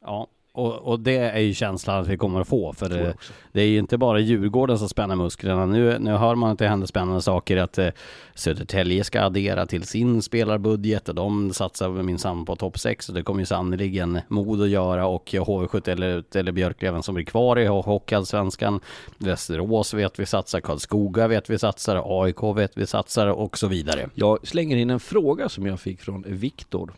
[0.01, 2.73] Ja, och, och det är ju känslan att vi kommer att få.
[2.73, 3.15] För det,
[3.53, 5.67] det är ju inte bara Djurgården som spänner musklerna.
[5.67, 7.57] Nu, nu hör man att det händer spännande saker.
[7.57, 7.89] Att eh,
[8.35, 13.09] Södertälje ska addera till sin spelarbudget och de satsar minsann på topp 6.
[13.09, 17.59] Och det kommer ju sannerligen Modo göra och HV71 eller, eller Björklöven som blir kvar
[17.59, 18.81] i Hockeyallsvenskan.
[19.19, 24.09] Västerås vet vi satsar, Karlskoga vet vi satsar, AIK vet vi satsar och så vidare.
[24.15, 26.93] Jag slänger in en fråga som jag fick från Viktor.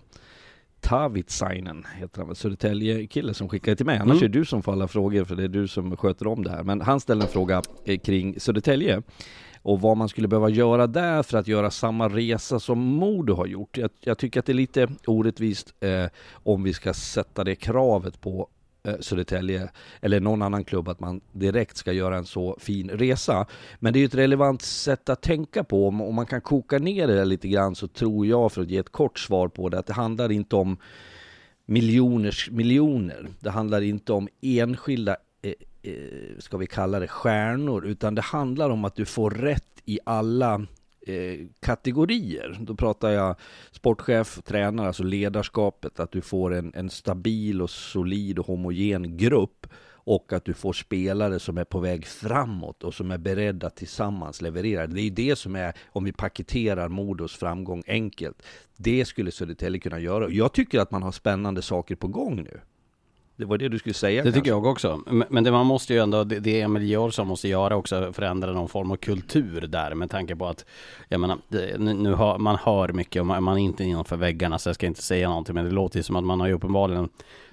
[0.81, 3.99] Tavitsainen heter han väl, Södertälje-kille som skickade till mig.
[3.99, 4.25] Annars Mm.
[4.25, 6.51] är det du som får alla frågor för det är du som sköter om det
[6.51, 6.63] här.
[6.63, 9.03] Men han ställde en fråga eh, kring Södertälje
[9.63, 13.47] och vad man skulle behöva göra där för att göra samma resa som Modo har
[13.47, 13.79] gjort.
[13.79, 18.21] Jag, jag tycker att det är lite orättvist eh, om vi ska sätta det kravet
[18.21, 18.49] på
[18.83, 23.47] Eh, Södertälje eller någon annan klubb att man direkt ska göra en så fin resa.
[23.79, 25.89] Men det är ju ett relevant sätt att tänka på.
[25.89, 28.93] Om, man kan koka ner det lite grann så tror jag, för att ge ett
[28.93, 30.77] kort svar på det, att det handlar inte om
[31.67, 33.29] miljoners miljoner.
[33.41, 38.71] Det handlar inte om enskilda, eh, eh, ska vi kalla det stjärnor, utan det handlar
[38.71, 40.67] om att du får rätt i alla
[41.07, 42.59] Eh, kategorier.
[42.61, 43.37] Då pratar jag
[43.71, 49.67] sportchef, tränare, alltså ledarskapet, att du får en, en stabil och solid och homogen grupp
[49.93, 53.77] och att du får spelare som är på väg framåt och som är beredda att
[53.77, 54.87] tillsammans leverera.
[54.87, 58.43] Det är ju det som är, om vi paketerar Modos framgång enkelt,
[58.77, 60.31] det skulle Södertälje kunna göra.
[60.31, 62.61] Jag tycker att man har spännande saker på gång nu.
[63.41, 64.41] Det var det du skulle säga Det kanske?
[64.41, 65.01] tycker jag också.
[65.29, 68.91] Men- det man måste ju ändå, det Emil Georgsson måste göra också, förändra någon form
[68.91, 70.65] av kultur där med tanke på att,
[71.09, 71.39] jag menar,
[71.79, 74.87] nu, hör, man hör mycket och man, man är inte innanför väggarna så jag ska
[74.87, 77.09] inte säga någonting men det låter ju som att man har ju uppenbarligen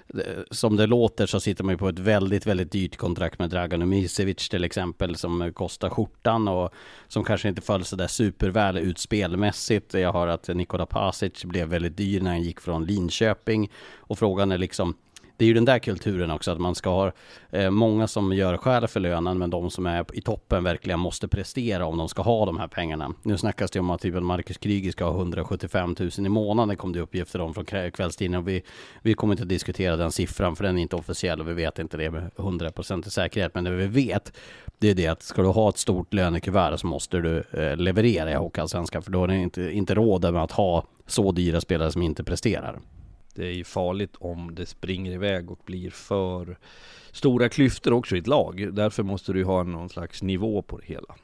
[0.06, 3.50] det- som det låter så sitter man ju på ett väldigt, väldigt dyrt kontrakt med
[3.50, 6.70] Dragan Umicevic till exempel som kostar skjortan och
[7.08, 9.94] som kanske inte föll så där superväl ut spelmässigt.
[9.94, 14.52] Jag har att Nikola Pasic blev väldigt dyr när han gick från Linköping och frågan
[14.52, 14.94] är liksom
[15.38, 17.12] det är ju den där kulturen också, att man ska ha
[17.50, 21.28] eh, många som gör skäl för lönen, men de som är i toppen verkligen måste
[21.28, 23.14] prestera om de ska ha de här pengarna.
[23.22, 26.92] Nu snackas det om att typ Marcus Kryger ska ha 175 000 i månaden, kom
[26.92, 28.44] det uppgifter om från kvällstidningen.
[28.44, 28.62] Vi,
[29.02, 31.78] vi kommer inte att diskutera den siffran, för den är inte officiell och vi vet
[31.78, 33.54] inte det med 100% säkerhet.
[33.54, 34.32] Men det vi vet,
[34.78, 38.30] det är det att ska du ha ett stort lönekuvert så måste du eh, leverera
[38.30, 41.92] i Hockeyallsvenskan, för då har du inte, inte råd med att ha så dyra spelare
[41.92, 42.80] som inte presterar.
[43.38, 46.58] Det är ju farligt om det springer iväg och blir för
[47.12, 48.68] stora klyftor också i ett lag.
[48.72, 51.14] Därför måste du ju ha någon slags nivå på det hela.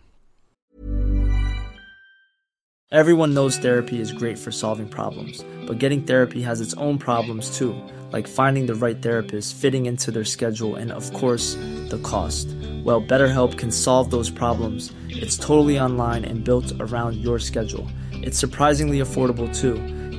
[2.92, 7.58] Everyone knows therapy is great for solving problems, but getting therapy has its own problems
[7.58, 7.74] too,
[8.12, 11.56] like finding the right therapist, fitting into their schedule, and of course,
[11.90, 12.46] the cost.
[12.84, 14.92] Well, BetterHelp can solve those problems.
[15.08, 17.88] It's totally online and built around your schedule.
[18.12, 20.03] It's surprisingly affordable too.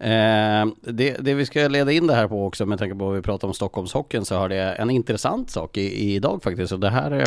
[0.00, 3.14] Eh, det, det vi ska leda in det här på också med tanke på vad
[3.14, 6.72] vi pratar om Stockholmshockeyn så har det en intressant sak i, idag faktiskt.
[6.72, 7.26] Och det här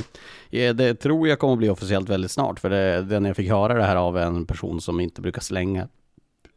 [0.52, 2.60] är, det tror jag kommer att bli officiellt väldigt snart.
[2.60, 5.42] För det, det när jag fick höra det här av en person som inte brukar
[5.42, 5.88] slänga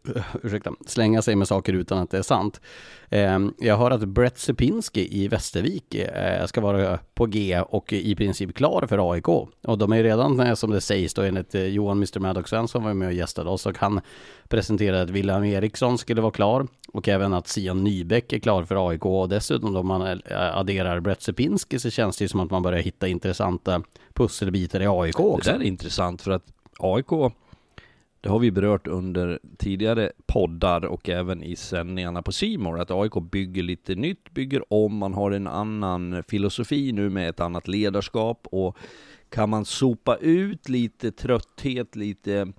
[0.42, 2.60] ursäkta, slänga sig med saker utan att det är sant.
[3.08, 8.14] Eh, jag hör att Brett Sepinski i Västervik eh, ska vara på G och i
[8.14, 9.28] princip klar för AIK.
[9.28, 12.84] Och de är redan, eh, som det sägs då enligt eh, Johan Mr Maddox Svensson
[12.84, 14.00] var med och gästade oss och han
[14.48, 18.88] presenterade att William Eriksson skulle vara klar och även att Sian Nybäck är klar för
[18.88, 22.62] AIK och dessutom då man adderar Brett Sepinski så känns det ju som att man
[22.62, 25.50] börjar hitta intressanta pusselbitar i AIK också.
[25.50, 26.44] Det där är intressant för att
[26.78, 27.12] AIK
[28.24, 33.12] det har vi berört under tidigare poddar och även i sändningarna på Simor att AIK
[33.30, 38.46] bygger lite nytt, bygger om, man har en annan filosofi nu med ett annat ledarskap
[38.50, 38.76] och
[39.30, 42.52] kan man sopa ut lite trötthet, lite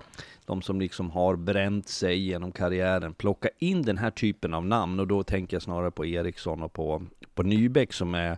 [0.46, 5.00] de som liksom har bränt sig genom karriären, plocka in den här typen av namn
[5.00, 7.04] och då tänker jag snarare på Eriksson och på,
[7.36, 8.38] på Nybäck som är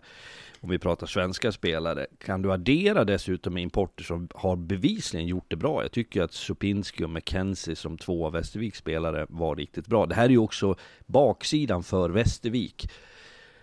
[0.68, 5.56] om vi pratar svenska spelare, kan du addera dessutom importer som har bevisligen gjort det
[5.56, 5.82] bra?
[5.82, 10.06] Jag tycker att Supinski och McKenzie som två av Västerviks spelare var riktigt bra.
[10.06, 10.76] Det här är ju också
[11.06, 12.90] baksidan för Västervik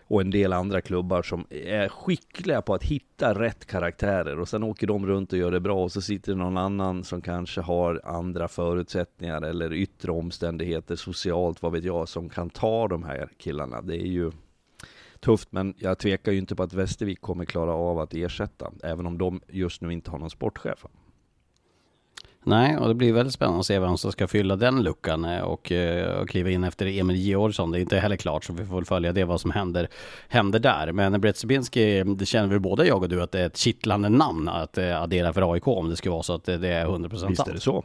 [0.07, 4.62] och en del andra klubbar som är skickliga på att hitta rätt karaktärer och sen
[4.62, 7.61] åker de runt och gör det bra och så sitter det någon annan som kanske
[7.61, 13.29] har andra förutsättningar eller yttre omständigheter socialt, vad vet jag, som kan ta de här
[13.38, 13.83] killarna.
[13.83, 14.31] Det är ju
[15.24, 19.06] tufft, men jag tvekar ju inte på att Västervik kommer klara av att ersätta, även
[19.06, 20.87] om de just nu inte har någon sportchef.
[22.46, 25.40] Nej, och det blir väldigt spännande att se vem som ska fylla den luckan eh,
[25.40, 27.70] och, eh, och kliva in efter Emil Georgsson.
[27.70, 29.88] Det är inte heller klart, så vi får följa det vad som händer,
[30.28, 30.92] händer där.
[30.92, 34.08] Men Brett Zibinski, det känner väl både jag och du att det är ett kittlande
[34.08, 37.16] namn att eh, addera för AIK om det skulle vara så att det är 100%
[37.16, 37.30] sant.
[37.30, 37.84] Visst är det så.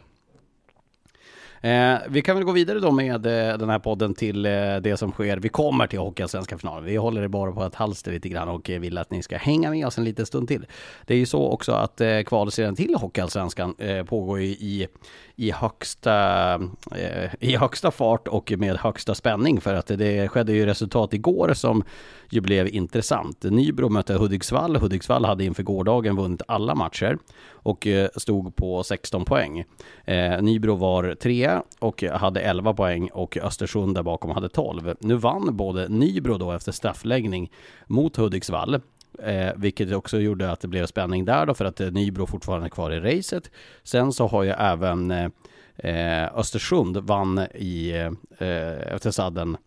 [1.61, 4.97] Eh, vi kan väl gå vidare då med eh, den här podden till eh, det
[4.97, 5.37] som sker.
[5.37, 6.85] Vi kommer till Hockeyallsvenska finalen.
[6.85, 9.37] Vi håller det bara på ett halster lite grann och eh, vill att ni ska
[9.37, 10.65] hänga med oss en liten stund till.
[11.05, 14.87] Det är ju så också att eh, kvalserien till Hockeyallsvenskan eh, pågår i,
[15.35, 16.53] i, högsta,
[16.95, 21.53] eh, i högsta fart och med högsta spänning för att det skedde ju resultat igår
[21.53, 21.83] som
[22.29, 23.43] ju blev intressant.
[23.43, 24.75] Nybro mötte Hudiksvall.
[24.75, 27.17] Hudiksvall hade inför gårdagen vunnit alla matcher
[27.63, 29.63] och eh, stod på 16 poäng.
[30.05, 34.95] Eh, Nybro var trea och hade 11 poäng och Östersund där bakom hade 12.
[34.99, 37.51] Nu vann både Nybro då efter straffläggning
[37.87, 38.81] mot Hudiksvall
[39.23, 42.67] Eh, vilket också gjorde att det blev spänning där då för att eh, Nybro fortfarande
[42.67, 43.51] är kvar i racet.
[43.83, 45.29] Sen så har ju även eh,
[45.77, 47.91] eh Östersund vann i,
[48.37, 49.57] eh, efter sadden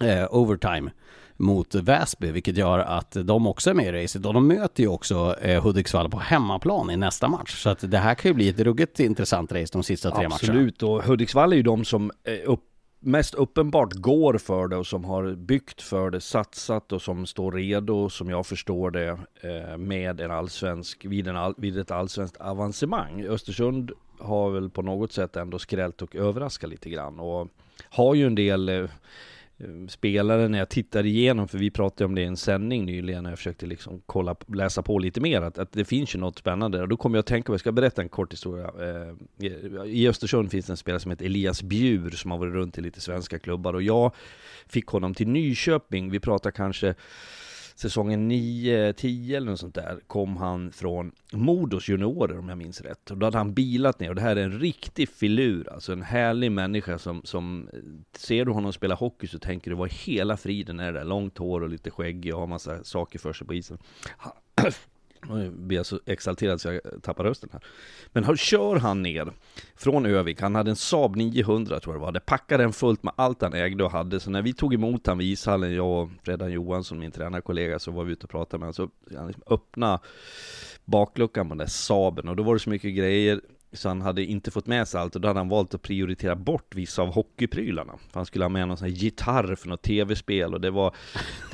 [0.00, 0.90] eh, overtime
[1.40, 4.88] mot Väsby, vilket gör att de också är med i racet och de möter ju
[4.88, 7.62] också eh, Hudiksvall på hemmaplan i nästa match.
[7.62, 10.48] Så att det här kan ju bli ett ruggigt intressant race de sista tre Absolut.
[10.48, 10.60] matcherna.
[10.60, 12.64] Absolut, och Hudiksvall är ju de som eh, upp,
[13.00, 17.52] mest uppenbart går för det och som har byggt för det, satsat och som står
[17.52, 22.36] redo, som jag förstår det, eh, med en allsvensk, vid, en all, vid ett allsvenskt
[22.36, 23.24] avancemang.
[23.24, 27.48] Östersund har väl på något sätt ändå skrällt och överraskat lite grann och
[27.88, 28.90] har ju en del Eh,
[29.60, 33.22] Eh, spelare när jag tittar igenom, för vi pratade om det i en sändning nyligen
[33.22, 36.38] när jag försökte liksom kolla, läsa på lite mer, att, att det finns ju något
[36.38, 36.82] spännande.
[36.82, 38.70] Och då kommer jag att tänka på, jag ska berätta en kort historia.
[38.80, 39.46] Eh,
[39.86, 42.80] I Östersund finns det en spelare som heter Elias Bjur som har varit runt i
[42.80, 44.14] lite svenska klubbar och jag
[44.66, 46.10] fick honom till Nyköping.
[46.10, 46.94] Vi pratar kanske
[47.80, 52.80] säsongen 9, 10 eller något sånt där kom han från Modos juniorer om jag minns
[52.80, 53.10] rätt.
[53.10, 56.02] Och då hade han bilat ner och det här är en riktig filur, alltså en
[56.02, 57.78] härlig människa som, som eh,
[58.16, 61.38] ser du honom spela hockey så tänker du vad hela friden är det där, långt
[61.38, 63.78] hår och lite skäggig och har massa saker för sig på isen.
[65.28, 67.62] Nu blir jag så exalterad så jag tappar rösten här.
[68.12, 69.32] Men här kör han ner
[69.76, 73.02] från Övik, han hade en Saab 900 tror jag det var, det packade den fullt
[73.02, 74.20] med allt han ägde och hade.
[74.20, 77.90] Så när vi tog emot han vid ishallen, jag och Fredan Johansson, min tränarkollega, så
[77.90, 78.90] var vi ute och pratade med honom.
[79.08, 79.98] Så han liksom öppnade
[80.84, 83.40] bakluckan på den där Saaben och då var det så mycket grejer
[83.72, 86.36] så han hade inte fått med sig allt och då hade han valt att prioritera
[86.36, 87.92] bort vissa av hockeyprylarna.
[88.10, 90.94] För han skulle ha med någon sån här gitarr för något tv-spel och det var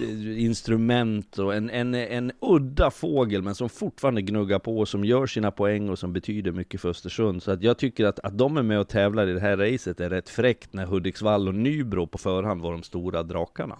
[0.37, 5.27] instrument och en, en, en udda fågel men som fortfarande gnuggar på och som gör
[5.27, 7.43] sina poäng och som betyder mycket för Östersund.
[7.43, 10.01] Så att jag tycker att, att de är med och tävlar i det här racet
[10.01, 13.77] är rätt fräckt när Hudiksvall och Nybro på förhand var de stora drakarna.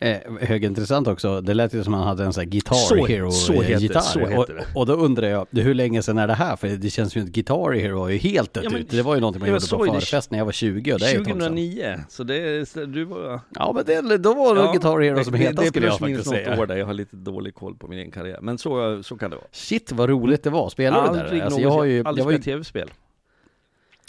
[0.00, 1.40] Eh, högintressant också.
[1.40, 4.20] Det lät ju som han hade en sån här Guitar Så- Hero så eh, så
[4.38, 4.64] och, det.
[4.74, 6.56] och då undrar jag, hur länge sedan är det här?
[6.56, 8.90] För det känns ju att Guitar Hero var ju helt dött Ja, men- ut.
[8.90, 10.00] Det var ju någonting man Ja, gjorde så på är det.
[10.00, 11.38] förfest när jag var 20 och det är ju ett tag sedan.
[11.40, 13.40] 2009, så det är, du var...
[13.54, 16.08] Ja men det, då var det Guitar Hero som det, det är skulle jag plus
[16.08, 16.60] minus faktiskt något säga.
[16.62, 18.38] år där, jag har lite dålig koll på min egen karriär.
[18.42, 19.46] Men så, så kan det vara.
[19.52, 20.68] Shit vad roligt det var.
[20.68, 21.42] Spelar du där?
[21.44, 22.90] Alltså, jag, har ju, aldrig jag, var ju, spelat tv-spel.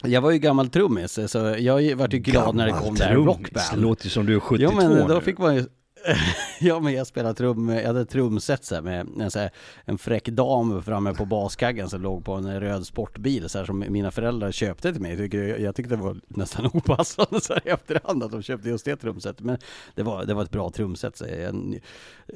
[0.04, 3.12] jag var ju gammal trummis, så jag vart ju glad när det kom det här
[3.12, 3.82] Det rockband.
[3.82, 5.21] låter ju som du är 72 Ja men då nu.
[5.21, 5.65] fick man ju
[6.62, 9.49] Ja men jag spelade trum, jag hade trumset så här, med en, så här,
[9.85, 13.79] en fräck dam framme på baskaggen som låg på en röd sportbil så här, som
[13.89, 15.12] mina föräldrar köpte till mig.
[15.12, 18.69] Jag, tycker, jag tyckte det var nästan opassande så här, i efterhand att de köpte
[18.69, 19.41] just det trumsetet.
[19.41, 19.57] Men
[19.95, 21.79] det var, det var ett bra trumset så jag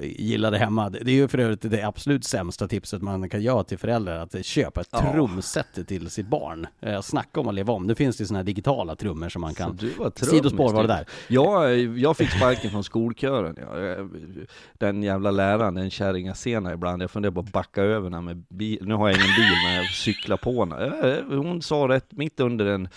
[0.01, 0.89] gillade hemma.
[0.89, 4.45] Det är ju för övrigt det absolut sämsta tipset man kan göra till föräldrar att
[4.45, 5.11] köpa ett Ja.
[5.11, 6.67] trumset till sitt barn.
[6.81, 7.87] Eh, Snacka om att leva om.
[7.87, 10.81] Nu finns det sådana här digitala trummor som man Så kan du var Sidospår var
[10.81, 10.87] det du.
[10.87, 11.05] där.
[11.27, 13.67] Jag, jag fick sparken från skolkören den.
[13.67, 14.05] Jag, eh,
[14.73, 17.01] den jävla läraren, den kärringasena ibland.
[17.01, 18.79] Jag funderar på att backa över henne med bil.
[18.81, 20.85] Nu har jag ingen bil, men jag cyklar på henne.
[20.85, 22.87] Eh, eh, hon sa rätt mitt under en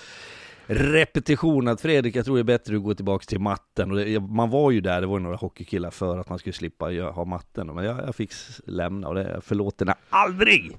[0.66, 3.90] repetition att Fredrik, jag tror det är bättre att gå tillbaka till matten.
[3.90, 6.86] Och det, man var ju där, det var några hockeykillar för att man skulle slippa
[6.90, 7.66] ha matten.
[7.66, 8.32] Men jag, jag fick
[8.66, 10.76] lämna och det förlåter henne aldrig!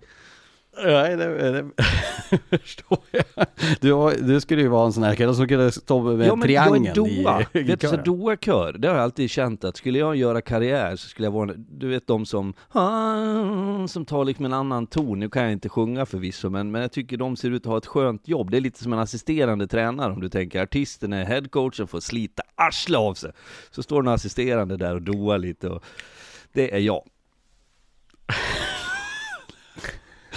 [0.85, 1.69] Nej, det, det
[2.59, 3.47] förstår jag.
[3.79, 6.85] Du, du skulle ju vara en sån här kille som kunde stå med ja, triangeln
[6.85, 7.41] jag är doa.
[7.41, 8.05] i, i vet du, så kören.
[8.05, 11.53] doa-kör, det har jag alltid känt att skulle jag göra karriär så skulle jag vara,
[11.55, 12.53] du vet de som,
[13.87, 15.19] som tar liksom en annan ton.
[15.19, 17.77] Nu kan jag inte sjunga förvisso, men, men jag tycker de ser ut att ha
[17.77, 18.51] ett skönt jobb.
[18.51, 20.61] Det är lite som en assisterande tränare om du tänker.
[20.61, 23.31] Artisten är headcoachen, får slita arslet av sig.
[23.71, 25.83] Så står den assisterande där och doar lite och
[26.53, 27.01] det är jag.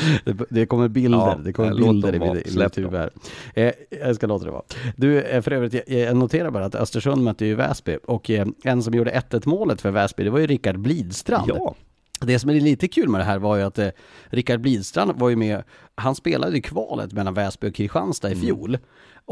[0.50, 3.10] Det, kommer bilder, Ja, det kommer bilder i mitt, huvud här.
[3.54, 4.62] Eh, jag ska låta det vara.
[4.96, 8.46] Du, eh, för övrigt, jag, jag noterar bara att Östersund mötte ju Väsby och eh,
[8.64, 11.48] en som gjorde 1-1 målet för Väsby, det var ju Rickard Blidstrand.
[11.54, 11.74] Ja,
[12.20, 13.88] Det som är lite kul med det här var ju att eh,
[14.26, 15.62] Rickard Blidstrand var ju med,
[15.94, 18.78] han spelade i kvalet mellan Väsby och Kristianstad i fjol.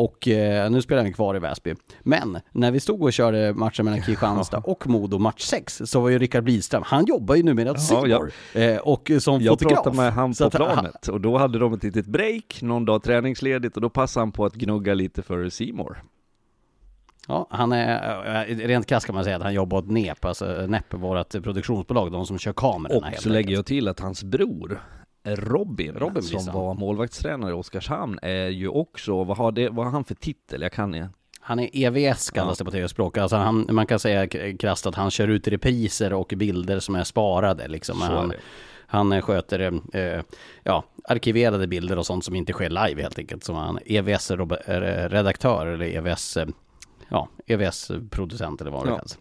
[0.01, 1.74] Och eh, nu spelar han kvar i Väsby.
[2.03, 6.09] Men när vi stod och körde matchen mellan Kristianstad och Modo, match 6, så var
[6.09, 8.18] ju Rickard Blidstrand, han jobbar ju numera åt Ja, ja.
[8.55, 8.74] Seymour.
[8.74, 9.76] Eh, och som Jag fotograf.
[9.76, 13.03] pratade med han på han- planet och då hade de ett litet break, någon dag
[13.03, 16.03] träningsledigt och då passade han på att gnugga lite för Simor.
[17.28, 20.66] Ja, han är, eh, rent krasst kan man säga att han jobbar åt NEP, alltså
[20.68, 24.82] NEP, vårt produktionsbolag, de som kör kamerorna Och så lägger jag till att hans bror
[25.37, 29.93] Robin, Robin som var målvaktstränare i Oskarshamn är ju också, vad har, det, vad har
[29.93, 30.62] han för titel?
[30.62, 31.07] Jag kan ju.
[31.41, 33.16] Han är EVS kallas det på tv-språk.
[33.18, 34.26] Alltså han, man kan säga
[34.59, 37.99] krasst att han kör ut repriser och bilder som är sparade liksom.
[37.99, 38.33] Så är han,
[38.87, 40.20] han eh, sköter eh,
[40.62, 43.45] ja, arkiverade bilder och sånt som inte sker live helt enkelt.
[43.45, 46.47] Som han EVS-redaktör eller EVS, eh,
[47.09, 48.97] ja, EVS-producent eller vad det Ja.
[48.97, 49.18] kallas.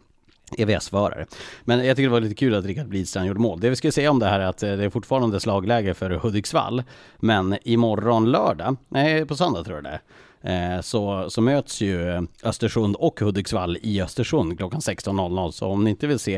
[0.57, 1.25] EVS-förare.
[1.65, 3.59] Men jag tycker det var lite kul att Rickard Blidstrand gjorde mål.
[3.59, 6.09] Det vi skulle säga om det här är att eh, det är fortfarande slagläge för
[6.09, 6.83] Hudiksvall.
[7.17, 10.01] Men imorgon lördag, nej på söndag tror jag det är.
[10.41, 15.51] Eh, så, så möts ju Östersund och Hudiksvall i Östersund klockan 16.00.
[15.51, 16.35] Så om ni inte vill se,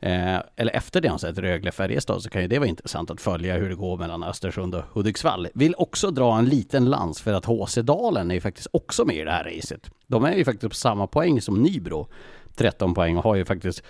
[0.00, 3.56] eh, eller efter det har sett Rögle-Färjestad så kan ju det vara intressant att följa
[3.56, 5.48] hur det går mellan Östersund och Hudiksvall.
[5.54, 9.16] Vill också dra en liten lans för att HC Dalen är ju faktiskt också med
[9.16, 9.90] i det här racet.
[10.06, 12.08] De är ju faktiskt på samma poäng som Nybro.
[12.58, 13.82] 13 poäng och har ju faktiskt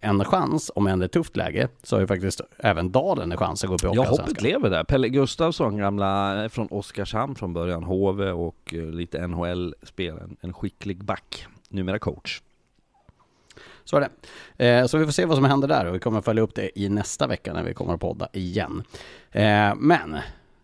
[0.00, 3.38] en chans, om än det är tufft läge, så har ju faktiskt även Dalen en
[3.38, 4.84] chans att gå upp i Ja, hoppet lever där.
[4.84, 10.52] Pelle Gustafsson, gamla eh, från Oskarshamn från början, HV och eh, lite NHL-spel, en, en
[10.52, 12.40] skicklig back, numera coach.
[13.84, 14.08] Så är
[14.56, 14.66] det.
[14.66, 16.80] Eh, så vi får se vad som händer där och vi kommer följa upp det
[16.80, 18.82] i nästa vecka när vi kommer att podda igen.
[19.30, 20.16] Eh, men,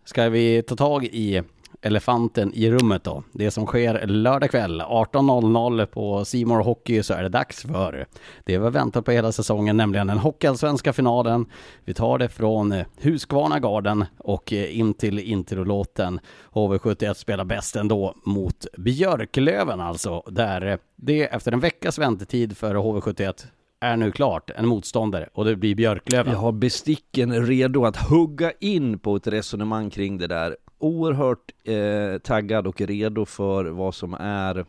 [0.05, 1.43] ska vi ta tag i
[1.87, 3.23] elefanten i rummet då?
[3.31, 8.05] Det som sker lördag kväll 18.00 på Simor Hockey så är det dags för
[8.45, 11.45] det vi har väntat på hela säsongen, nämligen den hockeyallsvenska finalen.
[11.85, 16.19] Vi tar det från eh, Huskvarna Husqvarna Garden och eh, in till introlåten
[16.51, 22.75] HV71 spelar bäst ändå mot Björklöven alltså, där eh, det efter en veckas väntetid för
[22.75, 23.45] HV71
[23.79, 26.33] är nu klart en motståndare och det blir Björklöven.
[26.33, 30.57] Jag har besticken redo att hugga in på ett resonemang kring det där.
[30.79, 34.65] Oerhört eh, taggad och redo för vad som är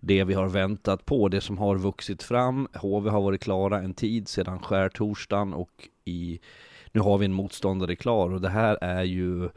[0.00, 2.68] det vi har väntat på, det som har vuxit fram.
[2.74, 6.40] HV har varit klara en tid sedan skärtorsdagen och i,
[6.92, 9.48] nu har vi en motståndare klar och det här är ju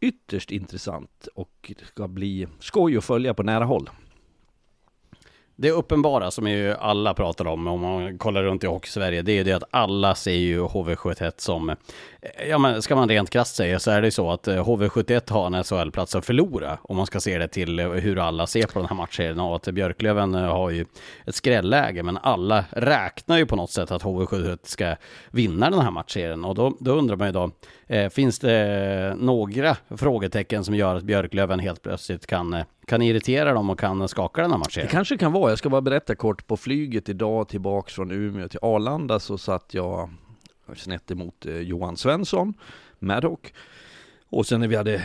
[0.00, 3.90] ytterst intressant och det ska bli skoj att följa på nära håll.
[5.62, 9.36] Det uppenbara som ju alla pratar om, om man kollar runt i Hockey-Sverige, det är
[9.36, 11.76] ju det att alla ser ju HV71 som, eh,
[12.48, 15.32] ja men ska man rent krasst säga så är det ju så att eh, HV71
[15.32, 18.66] har en SHL-plats att förlora, om man ska se det till eh, hur alla ser
[18.66, 19.40] på den här matchen.
[19.40, 20.84] Och att Björklöven har ju
[21.26, 24.96] ett skrälläge, men alla räknar ju på något sätt att HV71 ska
[25.30, 26.44] vinna den här matchserien.
[26.44, 27.50] Och då, då undrar man ju då,
[27.86, 33.70] eh, finns det några frågetecken som gör att Björklöven helt plötsligt kan, kan irritera dem
[33.70, 36.56] och kan skaka den här Det kanske kan vara, jag ska bara berätta kort, på
[36.56, 40.10] flyget idag tillbaks från Umeå till Arlanda så satt jag
[40.76, 42.54] snett emot eh, Johan Svensson,
[42.98, 43.52] Maddock.
[44.32, 45.02] Och sen när vi hade,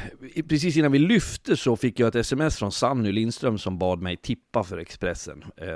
[0.49, 4.17] precis innan vi lyfte så fick jag ett sms från Sanny Lindström som bad mig
[4.17, 5.43] tippa för Expressen.
[5.57, 5.67] Eh,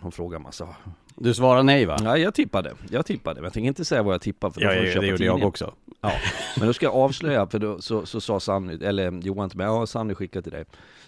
[0.00, 0.68] hon frågade massa.
[1.16, 1.96] Du svarar nej va?
[2.04, 4.66] Ja, jag tippade, jag tippade, men jag tänker inte säga vad jag tippar för då
[4.66, 5.74] Ja, får ja, köpa det gjorde jag också.
[6.00, 6.12] Ja,
[6.58, 9.66] men då ska jag avslöja, för då så, så sa Sanny, eller Johan till mig,
[9.66, 10.64] ja Sanny skickade till dig.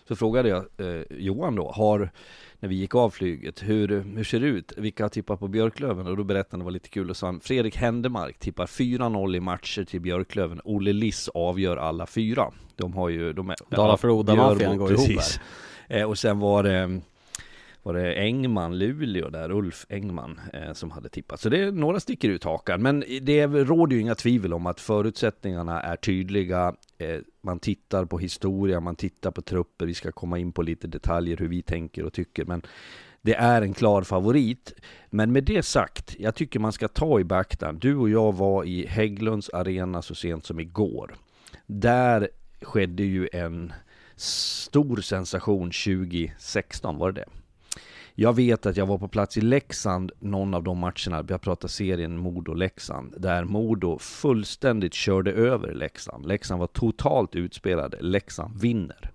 [0.09, 2.11] Så frågade jag eh, Johan då, har,
[2.63, 4.73] när vi gick av flyget, hur, hur ser det ut?
[4.77, 6.07] Vilka har tippat på Björklöven?
[6.07, 9.37] Och då berättade han, det var lite kul, och sa han, Fredrik Händemark tippar 4-0
[9.37, 10.61] i matcher till Björklöven.
[10.65, 12.51] Olle Liss avgör alla fyra.
[12.77, 13.57] De har ju, de är...
[13.71, 15.23] Dala-Floda-maffian går ihop.
[15.89, 17.01] Eh, och sen var det
[17.83, 21.41] var det Engman, Luleå där, Ulf Engman eh, som hade tippat.
[21.41, 22.83] Så det är några sticker ut hakan.
[22.83, 26.75] Men det råder ju inga tvivel om att förutsättningarna är tydliga.
[26.99, 29.87] Eh, man tittar på historia, man tittar på trupper.
[29.87, 32.45] Vi ska komma in på lite detaljer hur vi tänker och tycker.
[32.45, 32.63] Men
[33.23, 34.73] det är en klar favorit.
[35.11, 37.81] Men med det sagt, jag tycker man ska ta i beaktande.
[37.81, 41.15] Du och jag var i Hägglunds arena så sent som igår.
[41.67, 42.29] Där
[42.63, 43.73] skedde ju en
[44.17, 47.42] stor sensation 2016, var det det?
[48.15, 51.69] Jag vet att jag var på plats i Leksand någon av de matcherna, jag pratar
[51.69, 56.27] serien Modo-Leksand, där Modo fullständigt körde över Leksand.
[56.27, 59.11] Leksand var totalt utspelade, Leksand vinner.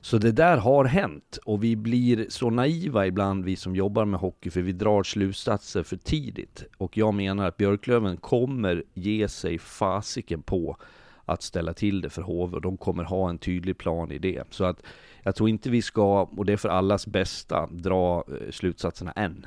[0.00, 4.20] Så det där har hänt och vi blir så naiva ibland vi som jobbar med
[4.20, 6.64] hockey för vi drar slutsatser för tidigt.
[6.76, 10.76] Och jag menar att Björklöven kommer ge sig fasiken på
[11.24, 14.44] att ställa till det för HV och de kommer ha en tydlig plan i det.
[14.50, 14.82] Så att
[15.22, 19.46] jag tror inte vi ska, och det är för allas bästa, dra eh, slutsatserna än.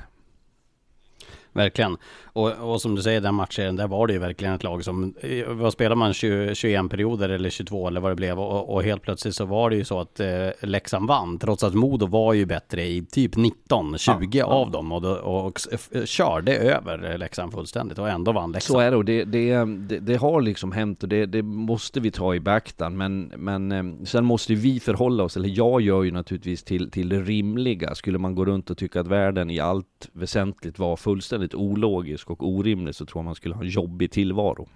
[1.54, 1.96] Verkligen.
[2.24, 5.14] Och, och som du säger, den matchen, där var det ju verkligen ett lag som,
[5.20, 8.40] eh, vad spelar man, 20, 21 perioder eller 22 eller vad det blev.
[8.40, 11.74] Och, och, helt plötsligt så var det ju så att eh, Leksand vann, trots att
[11.74, 14.72] Modo var ju bättre i typ 19, 20 ja, av ja.
[14.72, 15.60] dem och, då, och, och,
[16.04, 18.76] körde över Leksand fullständigt och ändå vann Leksand.
[18.76, 22.00] Så är det och det, det, det, det har liksom hänt och det, det, måste
[22.00, 22.96] vi ta i beaktan.
[22.96, 27.08] Men, men eh, sen måste vi förhålla oss, eller jag gör ju naturligtvis till, till
[27.08, 27.94] det rimliga.
[27.94, 32.48] Skulle man gå runt och tycka att världen i allt väsentligt var fullständigt ologisk och
[32.48, 34.68] orimlig så tror jag man skulle ha en jobbig tillvaro.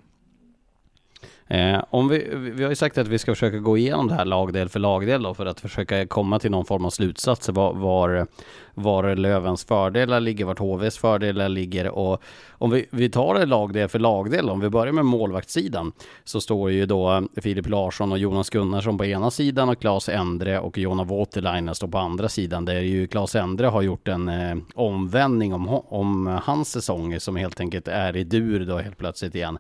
[1.51, 4.25] Eh, om vi, vi har ju sagt att vi ska försöka gå igenom det här
[4.25, 8.27] lagdel för lagdel då, för att försöka komma till någon form av slutsats var, var,
[8.75, 13.89] var Lövens fördelar ligger, vart HVs fördelar ligger och om vi, vi tar det lagdel
[13.89, 15.93] för lagdel, om vi börjar med målvaktssidan
[16.25, 20.59] så står ju då Filip Larsson och Jonas Gunnarsson på ena sidan och Claes Endre
[20.59, 22.65] och Jonna Voutilainen står på andra sidan.
[22.65, 27.61] Där ju Claes Endre har gjort en eh, omvändning om, om hans säsonger som helt
[27.61, 29.59] enkelt är i dur då helt plötsligt igen.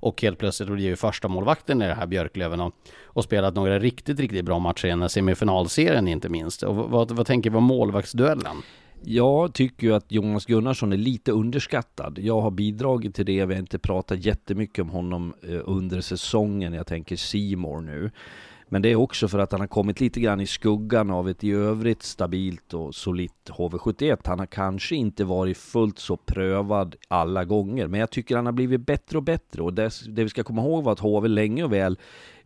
[0.00, 2.74] Och helt plötsligt blir ju första målvakten i det här Björklöven och,
[3.04, 6.62] och spelat några riktigt, riktigt bra matcher i den här semifinalserien inte minst.
[6.62, 8.56] Och vad, vad tänker vi om målvaktsduellen?
[9.02, 12.18] Jag tycker ju att Jonas Gunnarsson är lite underskattad.
[12.18, 16.72] Jag har bidragit till det, vi har inte pratat jättemycket om honom eh, under säsongen.
[16.72, 18.10] Jag tänker Simor nu.
[18.68, 21.44] Men det är också för att han har kommit lite grann i skuggan av ett
[21.44, 24.18] i övrigt stabilt och solitt HV71.
[24.24, 28.52] Han har kanske inte varit fullt så prövad alla gånger, men jag tycker han har
[28.52, 29.62] blivit bättre och bättre.
[29.62, 31.98] Och det, det vi ska komma ihåg var att HV länge och väl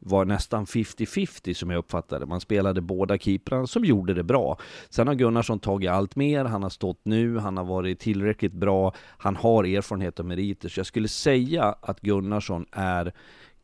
[0.05, 4.59] var nästan 50-50 som jag uppfattade Man spelade båda keeprarna som gjorde det bra.
[4.91, 8.95] Sen har Gunnarsson tagit allt mer, han har stått nu, han har varit tillräckligt bra,
[8.97, 10.69] han har erfarenhet och meriter.
[10.69, 13.13] Så jag skulle säga att Gunnarsson är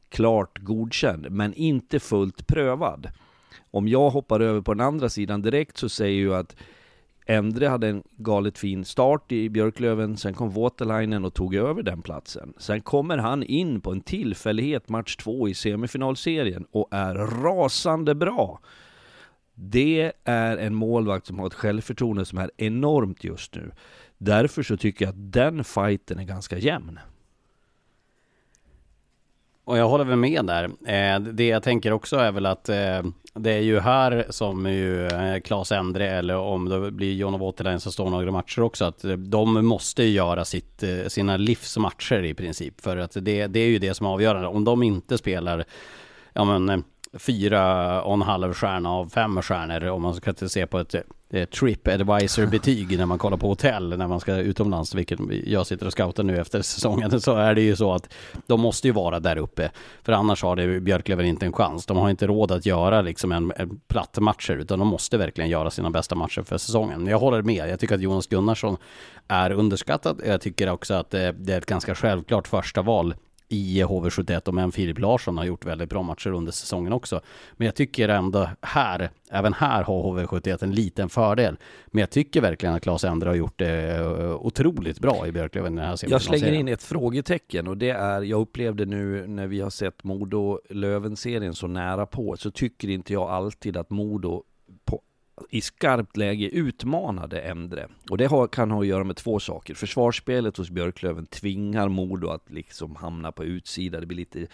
[0.08, 3.08] klart godkänd, men inte fullt prövad.
[3.70, 6.56] Om jag hoppar över på den andra sidan direkt så säger ju att
[7.30, 12.02] Endre hade en galet fin start i Björklöven, sen kom Waterlinen och tog över den
[12.02, 12.54] platsen.
[12.58, 18.60] Sen kommer han in på en tillfällighet match två i semifinalserien och är rasande bra.
[19.54, 23.70] Det är en målvakt som har ett självförtroende som är enormt just nu.
[24.18, 26.98] Därför så tycker jag att den fighten är ganska jämn.
[29.68, 30.64] Och jag håller väl med där.
[30.64, 33.02] Eh, det jag tänker också är väl att eh,
[33.34, 37.80] det är ju här som ju eh, Claes Endre eller om det blir John Waterline
[37.80, 42.34] som står några matcher också att eh, de måste göra sitt, eh, sina livsmatcher i
[42.34, 42.80] princip.
[42.80, 44.48] För att det, det är ju det som är avgörande.
[44.48, 45.64] Om de inte spelar
[46.32, 46.78] ja men eh,
[47.18, 50.94] fyra och en halv stjärna av fem stjärnor om man ska se på ett,
[51.30, 55.66] ett trip advisor betyg när man kollar på hotell när man ska utomlands, vilket jag
[55.66, 58.14] sitter och scoutar nu efter säsongen, så är det ju så att
[58.46, 59.70] de måste ju vara där uppe.
[60.02, 61.86] För annars har det Björklöven inte en chans.
[61.86, 65.50] De har inte råd att göra liksom en, en platt matcher, utan de måste verkligen
[65.50, 67.06] göra sina bästa matcher för säsongen.
[67.06, 67.68] Jag håller med.
[67.68, 68.76] Jag tycker att Jonas Gunnarsson
[69.28, 70.20] är underskattad.
[70.26, 73.14] Jag tycker också att eh, det är ett ganska självklart första val
[73.48, 77.20] i HV71 och men Filip Larsson har gjort väldigt bra matcher under säsongen också.
[77.52, 81.56] Men jag tycker ändå här, även här har HV71 en liten fördel.
[81.86, 85.76] Men jag tycker verkligen att Claes Endre har gjort det eh, otroligt bra i Björklöven
[85.76, 89.60] den här Jag slänger in ett frågetecken och det är, jag upplevde nu när vi
[89.60, 94.44] har sett Modo Löven-serien så nära på, så tycker inte jag alltid att Modo
[95.50, 97.88] i skarpt läge utmanade Endre.
[98.10, 99.74] Och det har, kan ha att göra med två saker.
[99.74, 104.00] Försvarsspelet hos Björklöven tvingar Modo att liksom hamna på utsida.
[104.00, 104.46] Det blir lite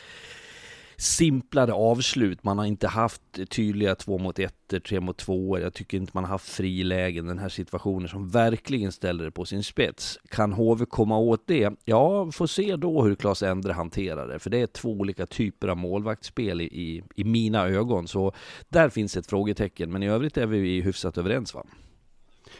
[0.97, 2.45] simplare avslut.
[2.45, 5.61] Man har inte haft tydliga två mot ettor, tre mot tvåor.
[5.61, 7.27] Jag tycker inte man har haft frilägen.
[7.27, 10.19] Den här situationen som verkligen ställer det på sin spets.
[10.29, 11.71] Kan HV komma åt det?
[11.85, 14.39] Ja, får se då hur Claes Endre hanterar det.
[14.39, 18.09] För det är två olika typer av målvaktsspel i, i, i mina ögon.
[18.09, 18.33] Så
[18.69, 19.93] där finns ett frågetecken.
[19.93, 21.65] Men i övrigt är vi hyfsat överens va?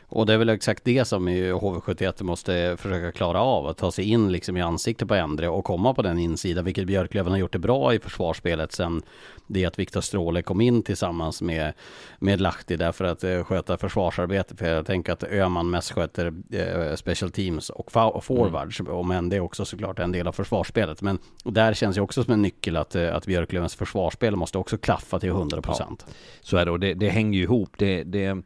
[0.09, 3.67] Och det är väl exakt det som HV71 måste försöka klara av.
[3.67, 6.65] Att ta sig in liksom i ansiktet på Endre och komma på den insidan.
[6.65, 9.03] Vilket Björklöven har gjort det bra i försvarsspelet sen
[9.47, 11.73] det att Viktor Stråle kom in tillsammans med,
[12.19, 14.57] med Lahti där för att uh, sköta försvarsarbete.
[14.57, 18.81] För jag tänker att Öman mest sköter uh, special teams och, och forwards.
[18.81, 19.09] Mm.
[19.09, 21.03] Men det är också såklart en del av försvarsspelet.
[21.03, 24.79] Men där känns ju också som en nyckel att, uh, att Björklövens försvarsspel måste också
[24.79, 26.05] klaffa till 100 procent.
[26.07, 27.71] Ja, så är det och det, det hänger ju ihop.
[27.79, 28.43] Det, det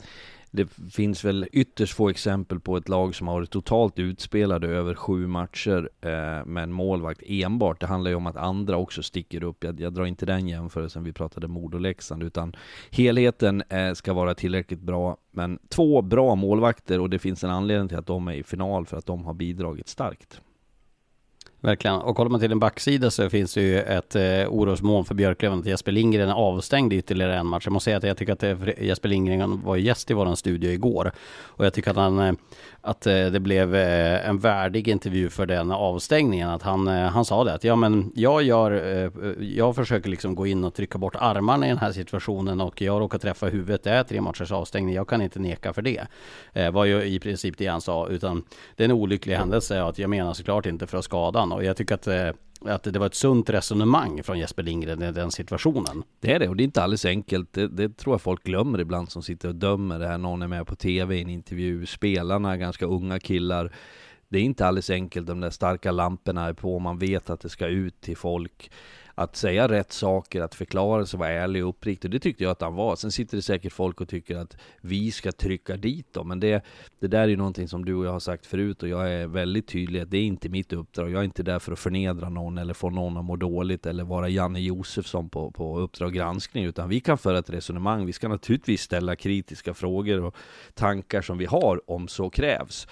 [0.51, 4.95] det finns väl ytterst få exempel på ett lag som har varit totalt utspelade över
[4.95, 7.81] sju matcher eh, med en målvakt enbart.
[7.81, 9.65] Det handlar ju om att andra också sticker upp.
[9.65, 12.57] Jag, jag drar inte den jämförelsen, vi pratade Modo och Leksand, utan
[12.91, 15.17] helheten eh, ska vara tillräckligt bra.
[15.31, 18.87] Men två bra målvakter och det finns en anledning till att de är i final
[18.87, 20.41] för att de har bidragit starkt.
[21.61, 21.97] Verkligen.
[21.97, 25.59] Och kollar man till en backsida så finns det ju ett eh, orosmoln för Björklöven
[25.59, 27.67] att Jesper Lindgren är avstängd ytterligare en match.
[27.67, 30.71] Jag måste säga att jag tycker att eh, Jesper Lindgren var gäst i våran studio
[30.71, 31.13] igår.
[31.41, 32.33] Och jag tycker att han eh,
[32.89, 36.49] att eh, det blev eh, en värdig intervju för den avstängningen.
[36.49, 38.73] Att han, eh, han sa det att ja men jag gör,
[39.41, 43.01] jag försöker liksom gå in och trycka bort armarna i den här situationen och jag
[43.01, 43.83] råkar träffa huvudet.
[43.83, 44.95] Det är tre matchers avstängning.
[44.95, 46.07] Jag kan inte neka för det.
[46.73, 48.09] var ju i princip det han sa.
[48.09, 48.45] Utan
[48.77, 49.83] det är en olycklig händelse.
[49.83, 51.59] Att jag menar såklart inte för att skada honom.
[51.59, 55.31] och jag tycker att att det var ett sunt resonemang från Jesper Lindgren i den
[55.31, 56.03] situationen.
[56.21, 57.53] Det är det och det är inte alldeles enkelt.
[57.53, 60.19] Det, det, tror jag folk glömmer ibland som sitter och dömer det här.
[60.19, 61.87] Någon är med på tv i en intervju.
[61.87, 63.73] Spelarna är ganska unga killar.
[64.29, 65.27] Det är inte alldeles enkelt.
[65.27, 66.79] De där starka lamporna är på.
[66.79, 68.71] Man vet att det ska ut till folk
[69.19, 72.11] att säga rätt saker, att förklara sig, vara ärlig och uppriktig.
[72.11, 72.97] Det tyckte jag att han var.
[72.97, 76.29] Sen sitter det säkert folk och tycker att vi ska trycka dit dem.
[76.29, 76.65] Men det,
[77.01, 79.27] det där är ju någonting som du och jag har sagt förut och jag är
[79.27, 81.11] väldigt tydlig att det är inte mitt uppdrag.
[81.11, 84.05] Jag är inte där för att förnedra någon eller få någon att må dåligt eller
[84.05, 86.65] vara Janne Josefsson på, på Uppdrag granskning.
[86.65, 88.07] Utan vi kan föra ett resonemang.
[88.07, 90.37] Vi ska naturligtvis ställa kritiska frågor och
[90.75, 92.87] tankar som vi har om så krävs.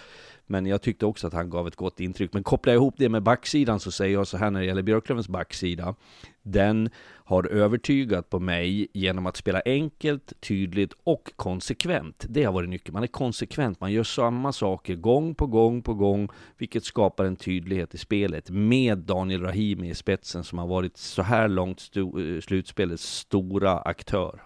[0.47, 2.33] Men jag tyckte också att han gav ett gott intryck.
[2.33, 4.83] Men kopplar jag ihop det med backsidan så säger jag så här när det gäller
[4.83, 5.95] Björklövens backsida.
[6.43, 6.91] Den
[7.25, 12.27] har övertygat på mig genom att spela enkelt, tydligt och konsekvent.
[12.29, 12.93] Det har varit nyckeln.
[12.93, 16.29] Man är konsekvent, man gör samma saker gång på gång på gång,
[16.59, 18.51] vilket skapar en tydlighet i spelet.
[18.51, 24.43] Med Daniel Rahimi i spetsen som har varit så här långt eh, slutspelets stora aktör.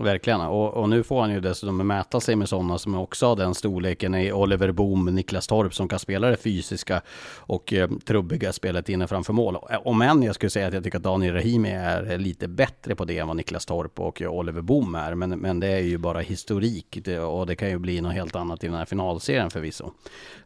[0.00, 3.36] Verkligen, och, och, nu får han ju dessutom mäta sig med sådana som också har
[3.36, 7.00] den storleken i Oliver Boom, Niklas Torp som kan spela det fysiska
[7.36, 9.56] och eh, trubbiga spelet inne framför mål.
[9.84, 13.04] Om än jag skulle säga att jag tycker att Daniel Rahimi är lite bättre på
[13.04, 15.14] det än vad Niklas Torp och Oliver Boom är.
[15.14, 18.64] Men, men det är ju bara historik och det kan ju bli något helt annat
[18.64, 19.90] i den här finalserien förvisso.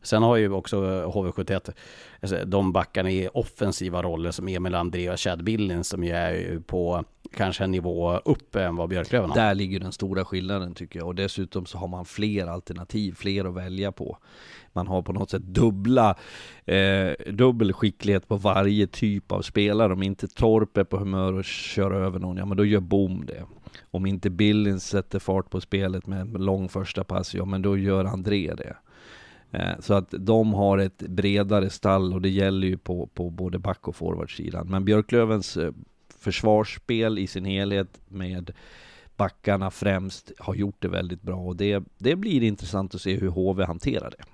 [0.03, 1.73] Sen har ju också HV71
[2.23, 6.61] alltså, de backarna i offensiva roller som Emil André och Chad Billings som ju är
[6.67, 7.05] på
[7.37, 9.37] kanske en nivå upp än vad Björklöven har.
[9.37, 11.09] Där ligger den stora skillnaden tycker jag.
[11.09, 14.19] Och dessutom så har man fler alternativ, fler att välja på.
[14.73, 16.17] Man har på något sätt dubbla,
[16.65, 19.93] eh, dubbel skicklighet på varje typ av spelare.
[19.93, 23.27] Om inte Torp är på humör och kör över någon, ja men då gör Bom
[23.27, 23.45] det.
[23.91, 27.77] Om inte Billings sätter fart på spelet med en lång första pass, ja men då
[27.77, 28.77] gör André det.
[29.53, 33.59] Eh, så att de har ett bredare stall och det gäller ju på, på både
[33.59, 34.67] back och forwardsidan.
[34.71, 35.73] Men Björklövens eh,
[36.19, 38.51] försvarsspel i sin helhet med
[39.17, 43.29] backarna främst har gjort det väldigt bra och det, det blir intressant att se hur
[43.29, 44.25] HV hanterar det.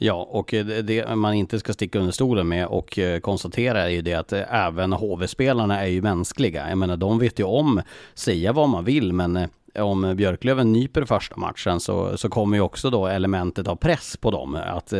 [0.00, 3.88] Ja, och eh, det man inte ska sticka under stolen med och eh, konstatera är
[3.88, 6.68] ju det att eh, även HV-spelarna är ju mänskliga.
[6.68, 7.82] Jag menar, de vet ju om,
[8.14, 12.90] säga vad man vill, men om Björklöven nyper första matchen så, så kommer ju också
[12.90, 14.54] då elementet av press på dem.
[14.54, 14.92] Att,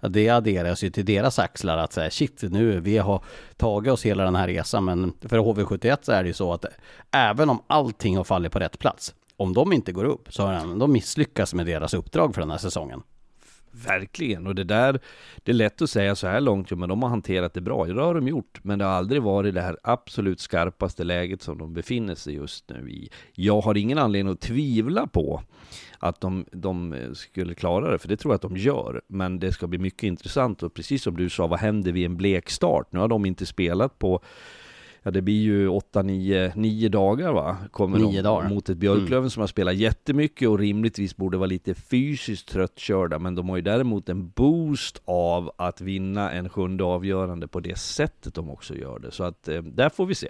[0.00, 3.24] att det adderas ju till deras axlar att säga shit nu, vi har
[3.56, 4.84] tagit oss hela den här resan.
[4.84, 6.64] Men för HV71 så är det ju så att
[7.10, 10.78] även om allting har fallit på rätt plats, om de inte går upp så har
[10.78, 13.02] de misslyckats med deras uppdrag för den här säsongen.
[13.74, 15.00] Verkligen, och det där,
[15.42, 17.88] det är lätt att säga så här långt, men de har hanterat det bra.
[17.88, 21.42] Ja Det har de gjort, men det har aldrig varit det här absolut skarpaste läget
[21.42, 23.10] som de befinner sig just nu i.
[23.34, 25.42] Jag har ingen anledning att tvivla på
[25.98, 29.02] att de, de skulle klara det, för det tror jag att de gör.
[29.06, 32.16] Men det ska bli mycket intressant, och precis som du sa, vad händer vid en
[32.16, 32.86] blek start?
[32.90, 34.22] Nu har de inte spelat på
[35.02, 37.56] ja det blir ju 8, 9, 9 dagar va?
[37.70, 38.48] Kommer nio dagar.
[38.48, 39.30] mot ett Björklöven mm.
[39.30, 43.18] som har spelat jättemycket och rimligtvis borde vara lite fysiskt tröttkörda.
[43.18, 47.78] Men de har ju däremot en boost av att vinna en sjunde avgörande på det
[47.78, 49.10] sättet de också gör det.
[49.10, 50.28] Så att eh, där får vi se.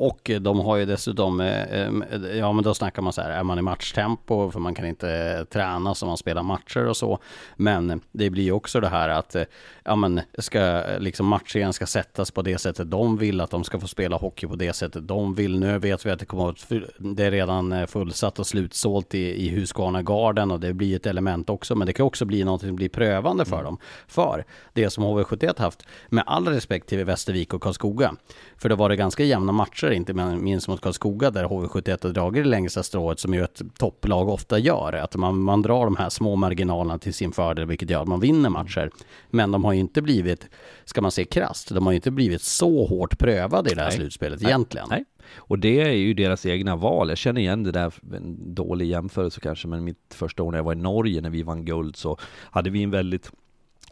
[0.00, 1.90] Och de har ju dessutom, eh, eh,
[2.38, 5.44] ja men då snackar man så här, är man i matchtempo för man kan inte
[5.50, 7.18] träna som man spelar matcher och så.
[7.56, 9.36] Men det blir ju också det här att,
[9.84, 13.80] ja men ska, liksom matchen ska sättas på det sättet de vill, att de ska
[13.80, 15.60] få spela hockey på det sättet de vill.
[15.60, 19.48] Nu vet vi att det kommer att, det är redan fullsatt och slutsålt i, i
[19.48, 22.76] Husqvarna Garden och det blir ett element också, men det kan också bli något som
[22.76, 23.64] blir prövande för mm.
[23.64, 23.78] dem.
[24.06, 28.14] För det som HV71 haft, med all respekt till Västervik och Karlskoga,
[28.56, 32.44] för det var det ganska jämna matcher, inte minst mot Karlskoga, där HV71 har dragit
[32.44, 34.92] det längsta strået, som ju ett topplag ofta gör.
[34.92, 38.20] Att man, man drar de här små marginalerna till sin fördel, vilket gör att man
[38.20, 38.90] vinner matcher.
[39.30, 40.48] Men de har ju inte blivit,
[40.84, 43.88] ska man se krast, de har ju inte blivit så hårt prövade i det här
[43.88, 43.98] Nej.
[43.98, 44.50] slutspelet Nej.
[44.50, 44.86] egentligen.
[44.90, 45.04] Nej.
[45.36, 47.08] Och det är ju deras egna val.
[47.08, 50.64] Jag känner igen det där, en dålig jämförelse kanske, men mitt första år när jag
[50.64, 52.18] var i Norge när vi vann guld så
[52.50, 53.32] hade vi en väldigt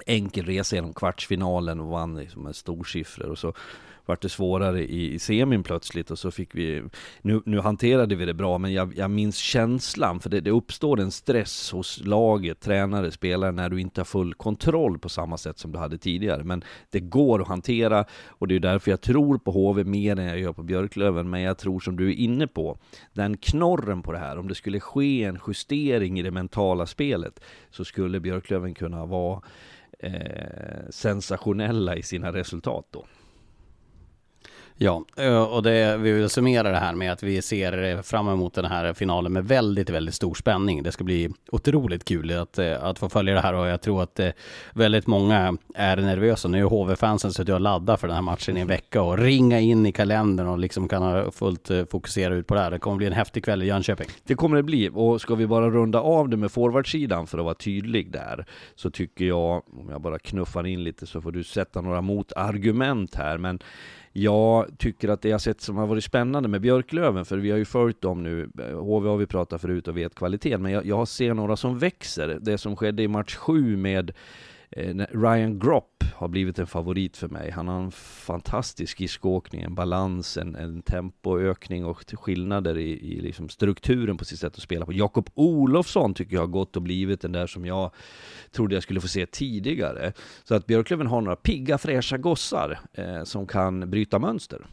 [0.06, 3.52] enkel resa genom kvartsfinalen och vann liksom med storsiffror och så
[4.08, 6.82] vart det svårare i, i semin plötsligt och så fick vi,
[7.22, 11.00] nu, nu hanterade vi det bra men jag, jag minns känslan för det, det uppstår
[11.00, 15.58] en stress hos laget, tränare, spelare när du inte har full kontroll på samma sätt
[15.58, 16.44] som du hade tidigare.
[16.44, 20.26] Men det går att hantera och det är därför jag tror på HV mer än
[20.26, 21.30] jag gör på Björklöven.
[21.30, 22.78] Men jag tror som du är inne på,
[23.12, 27.40] den knorren på det här, om det skulle ske en justering i det mentala spelet
[27.70, 29.42] så skulle Björklöven kunna vara
[29.98, 33.06] eh, sensationella i sina resultat då.
[34.80, 38.28] Ja, eh, och det, vi vill summera det här med att vi ser eh, fram
[38.28, 40.82] emot den här finalen med väldigt, väldigt stor spänning.
[40.82, 44.02] Det ska bli otroligt kul att, eh, att få följa det här och jag tror
[44.02, 44.20] att
[44.74, 46.48] väldigt många är nervösa.
[46.48, 49.60] Nu är HV-fansen suttit och laddat för den här matchen i en vecka och ringa
[49.60, 52.70] in i kalendern och liksom kan ha fullt fokusera ut på det här.
[52.70, 54.08] Det kommer bli en häftig kväll i Jönköping.
[54.24, 57.44] Det kommer det bli och ska vi bara runda av det med forwardsidan för att
[57.44, 61.44] vara tydlig där så tycker jag, om jag bara knuffar in lite så får du
[61.44, 63.60] sätta några motargument här, men
[64.22, 67.58] jag tycker att det jag sett som har varit spännande med Björklöven, för vi har
[67.58, 71.08] ju följt dem nu, HV har vi pratat förut och vet kvaliteten, men jag, jag
[71.08, 72.38] ser några som växer.
[72.40, 74.12] Det som skedde i match 7 med
[74.70, 77.50] Eh, Ryan Gropp har blivit en favorit för mig.
[77.50, 83.48] Han har en fantastisk skridskoåkning, en balans, en, en tempoökning och skillnader i, i liksom
[83.48, 84.92] strukturen på sitt sätt att spela på.
[84.92, 87.90] Jakob Olofsson tycker jag har gått och blivit den där som jag
[88.50, 90.12] trodde jag skulle få se tidigare.
[90.44, 94.66] Så att Björklöven har några pigga, fräscha gossar eh, som kan bryta mönster.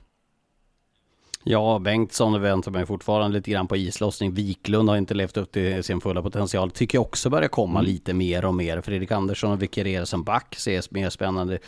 [1.47, 4.33] Ja, Bengtsson väntar mig fortfarande lite grann på islossning.
[4.33, 6.71] Wiklund har inte levt upp till sin fulla potential.
[6.71, 7.91] Tycker jag också börjar komma mm.
[7.91, 8.81] lite mer och mer.
[8.81, 11.59] Fredrik Andersson och vikarierar som back ser mer spännande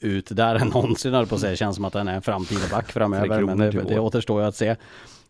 [0.00, 1.56] ut där än någonsin, på att säga.
[1.56, 4.56] Känns som att han är en framtida back framöver, men det, det återstår ju att
[4.56, 4.76] se.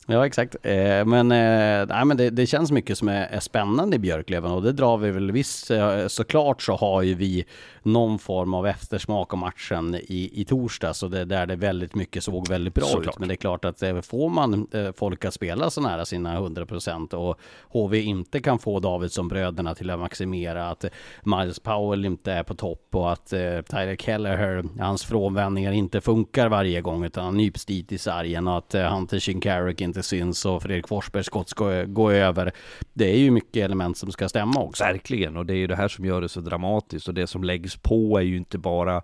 [0.07, 0.57] Ja, exakt.
[0.63, 4.51] Eh, men, eh, nej, men det, det, känns mycket som är, är, spännande i Björklöven
[4.53, 5.71] och det drar vi väl visst.
[5.71, 7.45] Eh, såklart så har ju vi
[7.83, 12.25] någon form av eftersmak av matchen i, i torsdags och det där det väldigt mycket
[12.25, 13.15] såg väldigt bra såklart.
[13.15, 13.19] ut.
[13.19, 16.41] Men det är klart att eh, får man eh, folk att spela så nära sina
[16.41, 17.39] 100% och
[17.69, 20.85] HV inte kan få Davidsson-bröderna till att maximera att
[21.23, 26.49] Miles Powell inte är på topp och att eh, Tyler Kelleher, hans frånvändningar inte funkar
[26.49, 30.63] varje gång utan han nyps dit i sargen och att Hunter Shinkarik inte syns och
[30.63, 32.53] Fredrik Forsbergs skott ska gå över.
[32.93, 34.85] Det är ju mycket element som ska stämma också.
[34.85, 37.45] Verkligen, och det är ju det här som gör det så dramatiskt och det som
[37.45, 39.03] läggs på är ju inte bara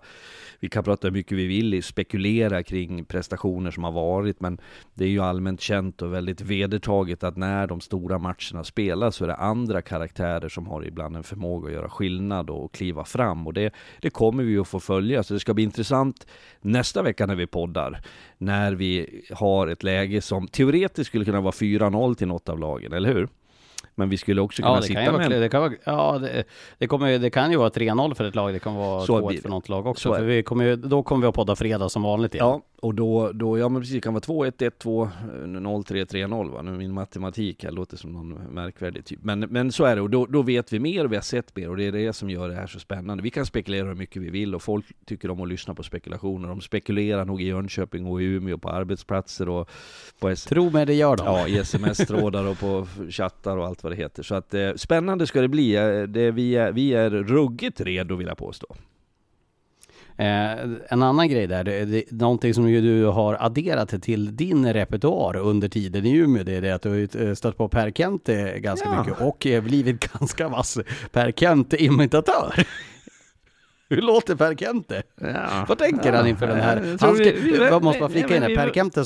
[0.59, 4.57] vi kan prata hur mycket vi vill, spekulera kring prestationer som har varit, men
[4.93, 9.23] det är ju allmänt känt och väldigt vedertaget att när de stora matcherna spelas så
[9.23, 13.47] är det andra karaktärer som har ibland en förmåga att göra skillnad och kliva fram.
[13.47, 16.27] Och det, det kommer vi att få följa, så det ska bli intressant
[16.61, 18.01] nästa vecka när vi poddar,
[18.39, 22.93] när vi har ett läge som teoretiskt skulle kunna vara 4-0 till något av lagen,
[22.93, 23.27] eller hur?
[23.95, 25.31] Men vi skulle också kunna ja, sitta med...
[25.31, 26.43] det kan vara, Ja, det,
[26.77, 29.49] det, kommer, det kan ju vara 3-0 för ett lag, det kan vara 2-1 för
[29.49, 30.13] något lag också.
[30.13, 32.45] För vi kommer då kommer vi att podda fredag som vanligt igen.
[32.45, 35.09] Ja, och då, då, ja men precis, det kan vara 2-1, 1-2,
[35.45, 36.61] 0-3, 3-0 va.
[36.61, 39.19] Nu min matematik här låter som någon märkvärdig typ.
[39.23, 41.55] Men, men så är det och då, då vet vi mer och vi har sett
[41.55, 43.23] mer och det är det som gör det här så spännande.
[43.23, 46.47] Vi kan spekulera hur mycket vi vill och folk tycker om att lyssna på spekulationer.
[46.47, 49.69] De spekulerar nog i Jönköping och i Umeå på arbetsplatser och
[50.19, 51.25] på S Tro mig, det gör de.
[51.25, 54.23] Ja, i sms-trådar och på chattar och allt vad det heter.
[54.23, 55.75] Så att eh, spännande ska det bli.
[55.75, 58.75] Eh, det, vi, är, vi är ruggigt redo vill jag påstå.
[60.19, 60.59] Eh,
[60.89, 65.37] en annan grej där, det, det, någonting som ju du har adderat till din repertoar
[65.37, 68.59] under tiden i Umeå, det är det att du har eh, stött på Per Kente
[68.59, 69.03] ganska ja.
[69.03, 70.77] mycket och eh, blivit ganska vass
[71.11, 72.53] Per Kente-imitatör.
[73.89, 75.03] Hur låter Per Kente?
[75.21, 75.65] Ja.
[75.67, 76.17] Vad tänker ja.
[76.17, 76.97] han inför den här?
[76.99, 79.05] Han ska, vi, vi, måste bara flika in här, Per Kente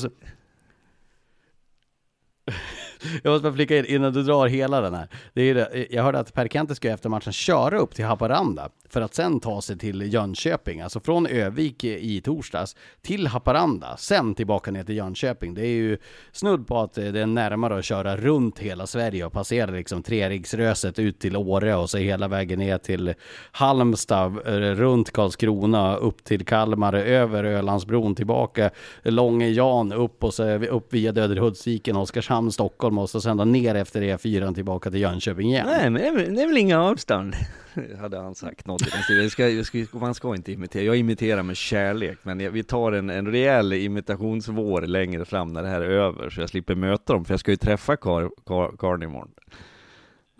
[3.22, 5.08] jag måste bara flika in innan du drar hela den här.
[5.32, 5.86] Det är det.
[5.90, 9.40] Jag hörde att Per Kente ska efter matchen köra upp till Haparanda för att sen
[9.40, 10.80] ta sig till Jönköping.
[10.80, 15.54] Alltså från Övik i torsdags till Haparanda, sen tillbaka ner till Jönköping.
[15.54, 15.98] Det är ju
[16.32, 20.98] snudd på att det är närmare att köra runt hela Sverige och passera liksom Treriksröset
[20.98, 23.14] ut till Åre och så hela vägen ner till
[23.52, 28.70] Halmstad, eh, runt Karlskrona, upp till Kalmar, över Ölandsbron, tillbaka
[29.02, 34.02] Långe Jan, upp och så upp via Döderhudsviken, Oskarshamn, Stockholm och så sen ner efter
[34.02, 35.66] E4 tillbaka till Jönköping igen.
[35.66, 37.34] Nej, men det är väl- det är väl inga avstånd.
[38.00, 39.22] Hade han sagt något i den stilen.
[39.22, 42.62] Jag ska, jag ska, Man ska inte imitera, jag imiterar med kärlek, men jag, vi
[42.62, 46.74] tar en, en rejäl imitationsvår längre fram när det här är över, så jag slipper
[46.74, 49.30] möta dem, för jag ska ju träffa Kar, Kar, Karn imorgon.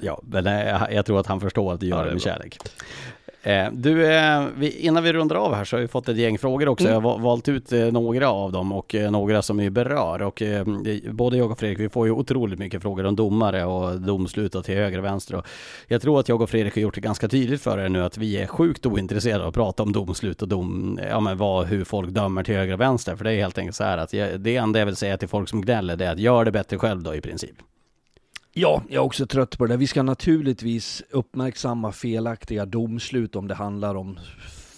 [0.01, 2.33] Ja, men eh, jag tror att han förstår att du gör Ja, det med bra.
[2.33, 2.59] kärlek.
[3.47, 4.45] Eh, Du, eh,
[4.87, 6.85] innan vi rundar av här så har vi fått ett gäng frågor också.
[6.89, 10.23] Jag har va- valt ut eh, några av dem och några som vi berör.
[10.23, 10.43] Och
[11.11, 14.65] både jag och Fredrik, vi får ju otroligt mycket frågor om domare och domslut och
[14.65, 15.35] till höger och vänster.
[15.37, 15.47] Och
[15.89, 18.19] jag tror att jag och Fredrik har gjort det ganska tydligt för er nu att
[18.19, 21.85] vi är sjukt ointresserade av att prata om domslut och dom, ja men vad, hur
[21.85, 23.17] folk dömer till höger och vänster.
[23.17, 25.29] För det är helt enkelt så här att jag, det enda jag vill säga till
[25.29, 27.55] folk som gnäller det är att gör det bättre själv då i princip.
[28.57, 29.79] Ja, jag är också trött på det där.
[29.79, 34.19] Vi ska naturligtvis uppmärksamma felaktiga domslut om det handlar om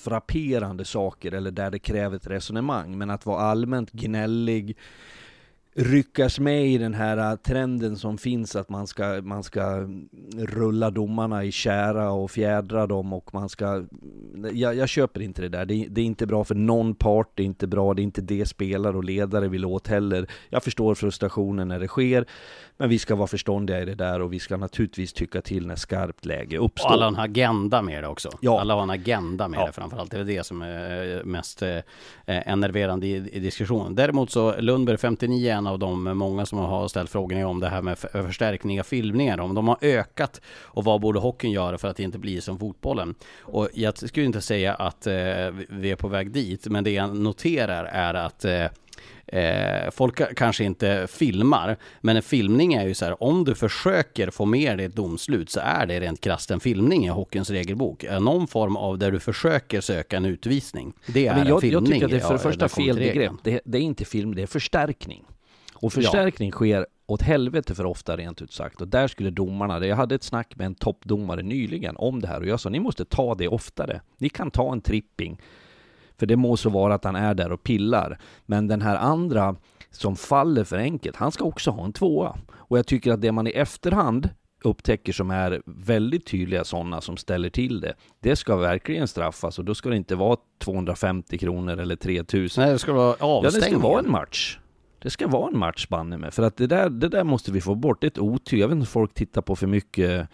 [0.05, 2.99] frapperande saker eller där det kräver ett resonemang.
[2.99, 4.77] Men att vara allmänt gnällig,
[5.79, 9.89] ryckas med i den här äh, trenden som finns att man ska, man ska
[10.37, 13.85] rulla domarna i kära och fjädra dem och man ska...
[14.53, 15.65] Jag, jag köper inte det där.
[15.65, 18.21] Det, det är inte bra för någon part, det är inte bra, det är inte
[18.21, 20.27] det spelare och ledare vill åt heller.
[20.49, 22.27] Jag förstår frustrationen när det sker,
[22.77, 25.77] men vi ska vara förståndiga i det där och vi ska naturligtvis tycka till när
[25.77, 26.89] skarpt läge uppstår.
[26.89, 28.31] Och alla har en agenda med det också.
[28.41, 28.61] Ja.
[28.61, 29.67] Alla har en agenda med Ja.
[29.67, 30.11] det framförallt.
[30.11, 31.79] Det är det som är mest eh,
[32.27, 33.95] enerverande i, i diskussionen.
[33.95, 37.69] Däremot så Lundberg 59 är en av de många som har ställt frågor om det
[37.69, 39.41] här med för- förstärkning av filmningar.
[39.41, 42.59] Om de har ökat och vad borde hockeyn göra för att det inte blir som
[42.59, 43.15] fotbollen?
[43.41, 45.15] Och jag skulle inte säga att eh,
[45.69, 48.65] vi- är på väg dit, men det jag noterar är att eh,
[49.29, 53.55] Eh, folk ka- kanske inte filmar, men en filmning är ju så här, om du
[53.55, 57.51] försöker få med dig ett domslut så är det rent krasst en filmning i hockeyns
[57.51, 58.05] regelbok.
[58.05, 60.93] Eh, Någon form av där du försöker söka en utvisning.
[61.07, 61.83] Det är Men en jag, filmning.
[61.85, 63.33] jag tycker att det är för det första fel begrepp.
[63.43, 65.25] Det, det är inte film, det är förstärkning.
[65.77, 68.81] Och förstärkning sker åt helvete för ofta rent ut sagt.
[68.81, 72.41] Och där skulle domarna, jag hade ett snack med en toppdomare nyligen om det här
[72.41, 74.01] och jag sa ni måste ta det oftare.
[74.19, 75.41] Ni kan ta en tripping.
[76.19, 78.19] För det må så vara att han är där och pillar.
[78.47, 79.57] Men den här andra
[79.91, 82.37] som faller för enkelt, han ska också ha en tvåa.
[82.55, 84.29] Och jag tycker att det man i efterhand
[84.65, 89.65] upptäcker som är väldigt tydliga sådana som ställer till det, det ska verkligen straffas och
[89.65, 92.65] då ska det inte vara 250 kronor eller 3000.
[92.65, 93.81] Nej, det ska vara Ja, det avstängning.
[93.81, 94.59] ska vara en match.
[95.07, 96.35] Det ska vara en match banne med.
[96.35, 98.01] För att det där, det där måste vi få bort.
[98.01, 98.59] Det är ett otyg.
[98.59, 100.29] Jag vet inte om folk tittar på för mycket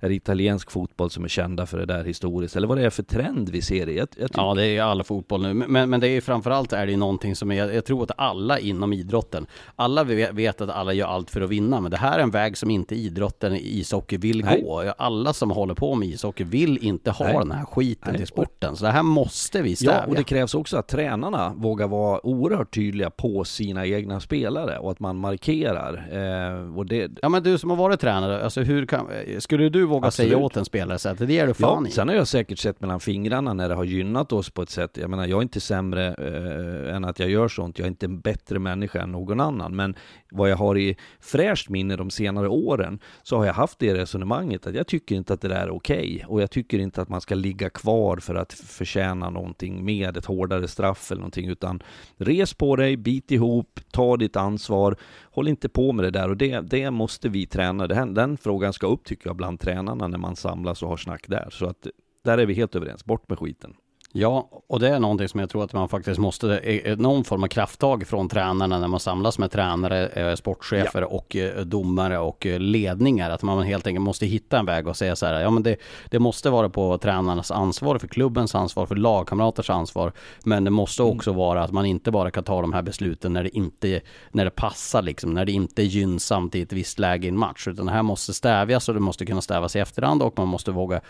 [0.00, 2.56] är det italiensk fotboll som är kända för det där historiskt?
[2.56, 3.98] Eller vad det är för trend vi ser i?
[3.98, 5.54] Jag, jag Ja, det är ju all fotboll nu.
[5.54, 8.58] Men, men det är framförallt är det ju någonting som är, jag tror att alla
[8.58, 12.22] inom idrotten, alla vet att alla gör allt för att vinna, men det här är
[12.22, 14.62] en väg som inte idrotten i ishockey vill Nej.
[14.62, 14.92] gå.
[14.98, 17.38] Alla som håller på med ishockey vill inte ha Nej.
[17.38, 18.18] den här skiten Nej.
[18.18, 18.76] till sporten.
[18.76, 20.02] Så det här måste vi stävja.
[20.02, 24.78] Ja, och det krävs också att tränarna vågar vara oerhört tydliga på sina egna spelare
[24.78, 26.08] och att man markerar.
[26.12, 29.06] Eh, och det, Ja men du som har varit tränare, alltså hur kan,
[29.38, 30.30] skulle du våga Absolut.
[30.30, 31.90] säga åt en spelare så att det ger du ja, fan i?
[31.90, 34.96] sen har jag säkert sett mellan fingrarna när det har gynnat oss på ett sätt.
[35.00, 37.78] Jag menar, jag är inte sämre eh, än att jag gör sånt.
[37.78, 39.76] Jag är inte en bättre människa än någon annan.
[39.76, 39.94] Men
[40.30, 44.66] vad jag har i fräscht minne de senare åren så har jag haft det resonemanget
[44.66, 46.24] att jag tycker inte att det där är okej.
[46.28, 50.26] Och jag tycker inte att man ska ligga kvar för att förtjäna någonting med ett
[50.26, 51.48] hårdare straff eller någonting.
[51.48, 51.82] Utan
[52.16, 54.96] res på dig, bit ihop, ta ditt ansvar.
[55.36, 57.86] Håll inte på med det där och det, det måste vi träna.
[57.86, 61.28] Den, den frågan ska upp tycker jag bland tränarna när man samlas och har snack
[61.28, 61.48] där.
[61.50, 61.86] Så att
[62.24, 63.04] där är vi helt överens.
[63.04, 63.74] Bort med skiten.
[64.18, 67.24] Ja, och det är någonting som jag tror att man faktiskt måste, eh, eh, någon
[67.24, 72.18] form av krafttag från tränarna när man samlas med tränare, eh, sportchefer och eh, domare
[72.18, 73.30] och ledningar.
[73.30, 75.76] Att man helt enkelt måste hitta en väg och säga så här, ja men det,
[76.10, 80.12] det måste vara på tränarnas ansvar, för klubbens ansvar, för lagkamraters ansvar.
[80.44, 83.42] Men det måste också vara att man inte bara kan ta de här besluten när
[83.42, 84.00] det inte,
[84.30, 87.38] när det passar liksom, när det inte är gynnsamt i ett visst läge i en
[87.38, 87.68] match.
[87.68, 90.70] Utan det här måste stävjas och det måste kunna stävjas i efterhand och man måste
[90.70, 91.00] våga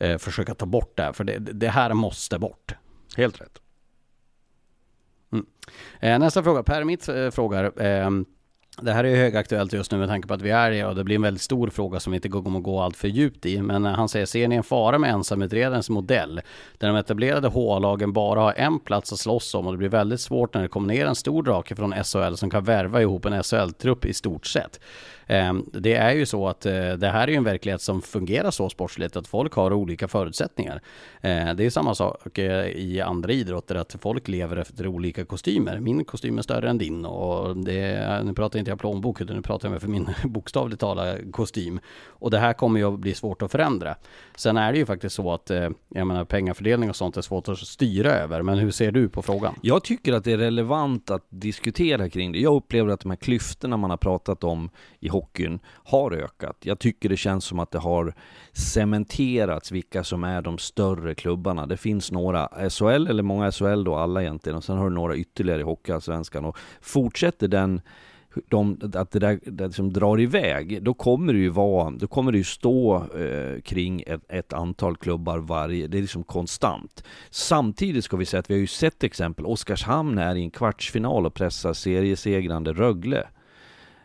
[0.00, 2.49] eh, försöka ta bort det här, för det, det här måste bort.
[3.16, 3.58] Helt rätt.
[5.32, 5.46] Mm.
[6.00, 7.80] Eh, nästa fråga, Per Mitt eh, frågar.
[7.82, 8.26] Ehm,
[8.78, 10.94] det här är ju högaktuellt just nu med tanke på att vi är i och
[10.94, 13.46] det blir en väldigt stor fråga som vi inte kommer att gå allt för djupt
[13.46, 13.62] i.
[13.62, 16.40] Men eh, han säger, ser ni en fara med ensamutredarens modell?
[16.78, 20.20] Där de etablerade H-lagen bara har en plats att slåss om och det blir väldigt
[20.20, 23.42] svårt när det kommer ner en stor drake från SHL som kan värva ihop en
[23.42, 24.80] SHL-trupp i stort sett.
[25.30, 28.50] Ehm, det är ju så att eh, det här är ju en verklighet som fungerar
[28.50, 30.82] så sportsligt att folk har olika förutsättningar.
[31.20, 35.80] Ehm, det är samma sak eh, i andra idrotter att folk lever efter olika kostymer.
[35.80, 39.42] Min kostym är större än din och det, nu pratar inte jag plånbok utan nu
[39.42, 41.80] pratar jag för min bokstavligt talat kostym.
[42.06, 43.94] Och det här kommer ju att bli svårt att förändra.
[44.36, 47.48] Sen är det ju faktiskt så att eh, jag menar pengafördelning och sånt är svårt
[47.48, 48.42] att styra över.
[48.42, 49.54] Men hur ser du på frågan?
[49.62, 52.38] Jag tycker att det är relevant att diskutera kring det.
[52.38, 56.56] Jag upplever att de här klyftorna man har pratat om i hockeyn har ökat.
[56.60, 58.14] Jag tycker det känns som att det har
[58.52, 61.66] cementerats vilka som är de större klubbarna.
[61.66, 65.16] Det finns några SHL, eller många SHL då, alla egentligen, och sen har du några
[65.16, 66.44] ytterligare i Hockeyallsvenskan.
[66.44, 67.80] Och fortsätter den
[68.48, 72.32] de, att det där det som drar iväg, då kommer det ju vara, då kommer
[72.32, 77.04] det ju stå eh, kring ett, ett, antal klubbar varje, det är liksom konstant.
[77.30, 81.26] Samtidigt ska vi säga att vi har ju sett exempel, Oskarshamn är i en kvartsfinal
[81.26, 83.26] och pressar seriesegrande Rögle.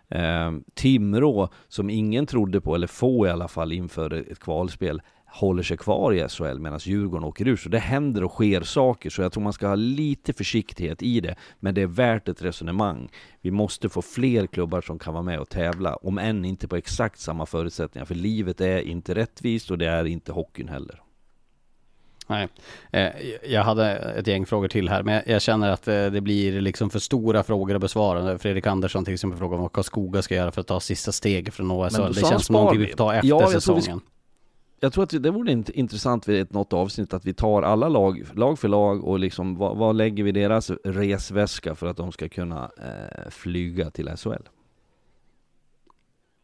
[0.09, 5.01] Eh, Timrå, som ingen trodde på, eller få i alla fall, inför ett kvalspel,
[5.35, 7.55] håller sig kvar i SHL medan Djurgården åker ur.
[7.55, 11.19] Så det händer och sker saker, så jag tror man ska ha lite försiktighet i
[11.19, 11.35] det.
[11.59, 13.09] Men det är värt ett resonemang.
[13.41, 16.75] Vi måste få fler klubbar som kan vara med och tävla, om än inte på
[16.75, 18.05] exakt samma förutsättningar.
[18.05, 21.01] För livet är inte rättvist och det är inte hockeyn heller.
[22.27, 22.47] Nej,
[22.91, 23.09] eh,
[23.43, 26.89] jag hade ett gäng frågor till här, men jag känner att eh, det blir liksom
[26.89, 28.37] för stora frågor att besvara.
[28.37, 31.71] Fredrik Andersson till exempel frågar vad Karlskoga ska göra för att ta sista steg från
[31.71, 31.93] OS.
[31.93, 34.01] Det känns som någonting vi får ta efter ja, säsongen
[34.85, 38.59] jag tror att det vore intressant vid något avsnitt att vi tar alla lag, lag
[38.59, 42.71] för lag och liksom vad, vad lägger vi deras resväska för att de ska kunna
[42.77, 44.49] eh, flyga till SHL?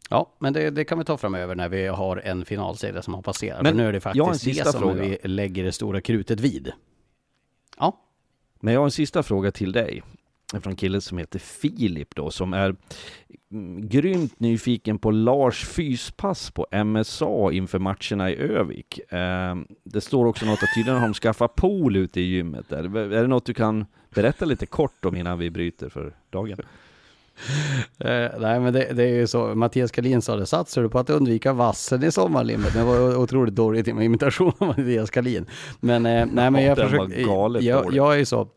[0.09, 3.21] Ja, men det, det, kan vi ta framöver när vi har en finalserie som har
[3.21, 3.63] passerat.
[3.63, 5.01] Men nu är det faktiskt det som fråga.
[5.01, 6.71] vi lägger det stora krutet vid.
[7.77, 8.01] Ja.
[8.59, 10.03] Men jag har en sista fråga till dig
[10.59, 12.75] från en kille som heter Filip då, som är
[13.51, 19.11] mm, grymt nyfiken på Lars fyspass på MSA inför matcherna i Övik.
[19.13, 22.97] Eh, det står också något att tydligen har de skaffat pool ute i gymmet där.
[22.97, 26.57] Är det något du kan berätta lite kort om innan vi bryter för dagen?
[28.05, 30.99] Uh, nej men det, det, är ju så, Mattias Kalin sa det, satsar du på
[30.99, 32.73] att undvika vassen i sommarlimmet?
[32.73, 35.45] Det var otroligt dåligt imitation av Mattias Kalin.
[35.79, 37.19] Men uh, nej men jag försöker,
[37.61, 38.47] jag, jag är ju så,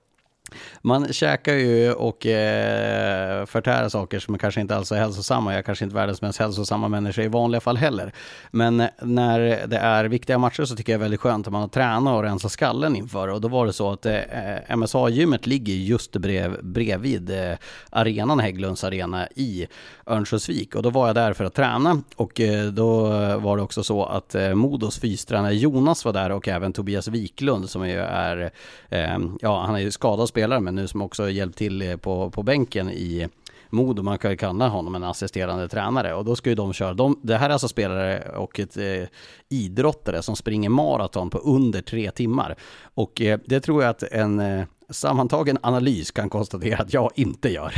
[0.82, 5.52] man käkar ju och eh, förtär saker som kanske inte alls är hälsosamma.
[5.52, 8.12] Jag är kanske inte världens mest hälsosamma människa i vanliga fall heller.
[8.50, 11.60] Men när det är viktiga matcher så tycker jag det är väldigt skönt att man
[11.60, 13.28] har tränat och rensat skallen inför.
[13.28, 17.56] Och då var det så att eh, MSA-gymmet ligger just brev, bredvid eh,
[17.90, 19.66] arenan, Hägglunds arena i
[20.06, 20.74] Örnsköldsvik.
[20.74, 23.06] Och då var jag där för att träna och eh, då
[23.38, 27.70] var det också så att eh, Modos fystränare Jonas var där och även Tobias Wiklund
[27.70, 28.50] som ju är,
[28.88, 32.30] eh, ja han är ju skadad spelare men nu som också hjälpt till eh, på,
[32.30, 33.28] på bänken i
[33.70, 36.94] Modo, man kan ju kalla honom en assisterande tränare och då ska ju de köra,
[36.94, 39.08] de, det här är alltså spelare och ett eh,
[39.48, 42.56] idrottare som springer maraton på under tre timmar.
[42.94, 47.48] Och eh, det tror jag att en eh, sammantagen analys kan konstatera att jag inte
[47.48, 47.74] gör.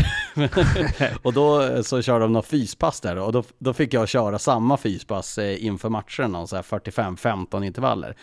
[1.23, 4.39] och då eh, så kör de något fyspass där och då, då fick jag köra
[4.39, 8.17] samma fyspass eh, inför matcherna, så här 45-15 intervaller.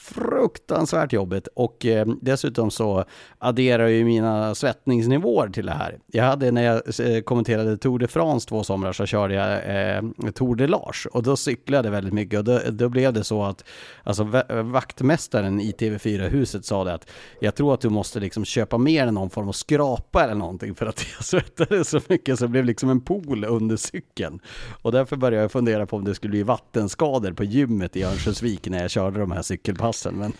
[0.00, 1.48] Fruktansvärt jobbigt.
[1.54, 3.04] Och eh, dessutom så
[3.38, 5.98] adderar ju mina svettningsnivåer till det här.
[6.06, 9.52] Jag hade när jag eh, kommenterade Tour de France två somrar så körde jag
[9.96, 11.06] eh, Tour de Lars.
[11.06, 12.38] Och då cyklade jag väldigt mycket.
[12.38, 13.64] Och då, då blev det så att
[14.02, 14.24] alltså
[14.62, 17.10] vaktmästaren i TV4-huset sa det att
[17.40, 20.74] jag tror att du måste liksom köpa mer än någon form av skrapa eller någonting
[20.74, 24.40] för att jag svettades så mycket så det blev liksom en pool under cykeln.
[24.82, 28.68] Och därför började jag fundera på om det skulle bli vattenskador på gymmet i Örnsköldsvik
[28.68, 30.14] när jag körde de här cykelpassen.
[30.14, 30.32] Men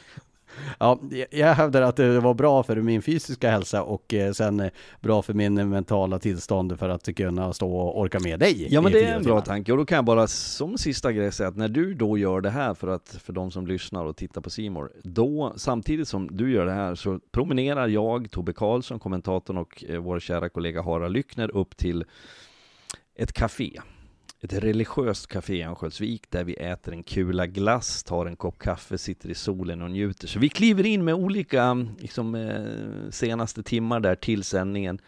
[0.79, 1.01] ja,
[1.31, 5.23] jag hävdar att det var bra för min fysiska hälsa och eh, sen eh, bra
[5.23, 8.75] för min mentala tillstånd för att kunna stå och orka med dig.
[8.75, 11.33] Ja men det är en bra tanke och då kan jag bara som sista grej
[11.33, 14.17] säga att när du då gör det här för att för de som lyssnar och
[14.17, 18.99] tittar på Simor då samtidigt som du gör det här så promenerar jag, Tobbe Karlsson,
[18.99, 22.05] kommentatorn och eh, vår kära kollega Harald Lyckner upp till
[23.15, 23.81] ett café
[24.41, 28.99] ett religiöst café i Örnsköldsvik där vi äter en kula glass, tar en kopp kaffe,
[28.99, 30.28] sitter i solen och njuter.
[30.28, 34.99] Så vi kliver in med olika liksom, eh, senaste timmar där till sändningen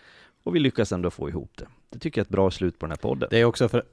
[0.42, 1.66] och vi lyckas ändå få ihop det.
[1.90, 3.28] Det tycker jag är ett bra slut på den här podden.
[3.30, 3.84] Det är också för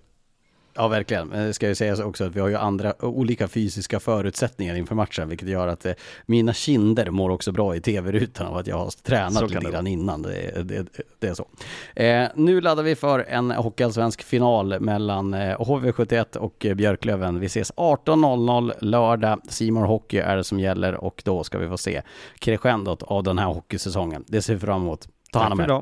[0.77, 1.27] Ja, verkligen.
[1.27, 4.95] Men det ska ju sägas också att vi har ju andra olika fysiska förutsättningar inför
[4.95, 5.93] matchen, vilket gör att eh,
[6.25, 10.21] mina kinder mår också bra i tv-rutan av att jag har tränat lite grann innan.
[10.21, 10.85] Det, det,
[11.19, 11.47] det är så.
[11.95, 17.39] Eh, nu laddar vi för en hockeyallsvensk final mellan eh, HV71 och Björklöven.
[17.39, 19.41] Vi ses 18.00 lördag.
[19.49, 22.01] Simor Hockey är det som gäller och då ska vi få se
[22.39, 24.23] crescendot av den här hockeysäsongen.
[24.27, 25.07] Det ser vi fram emot.
[25.31, 25.81] Ta hand om er.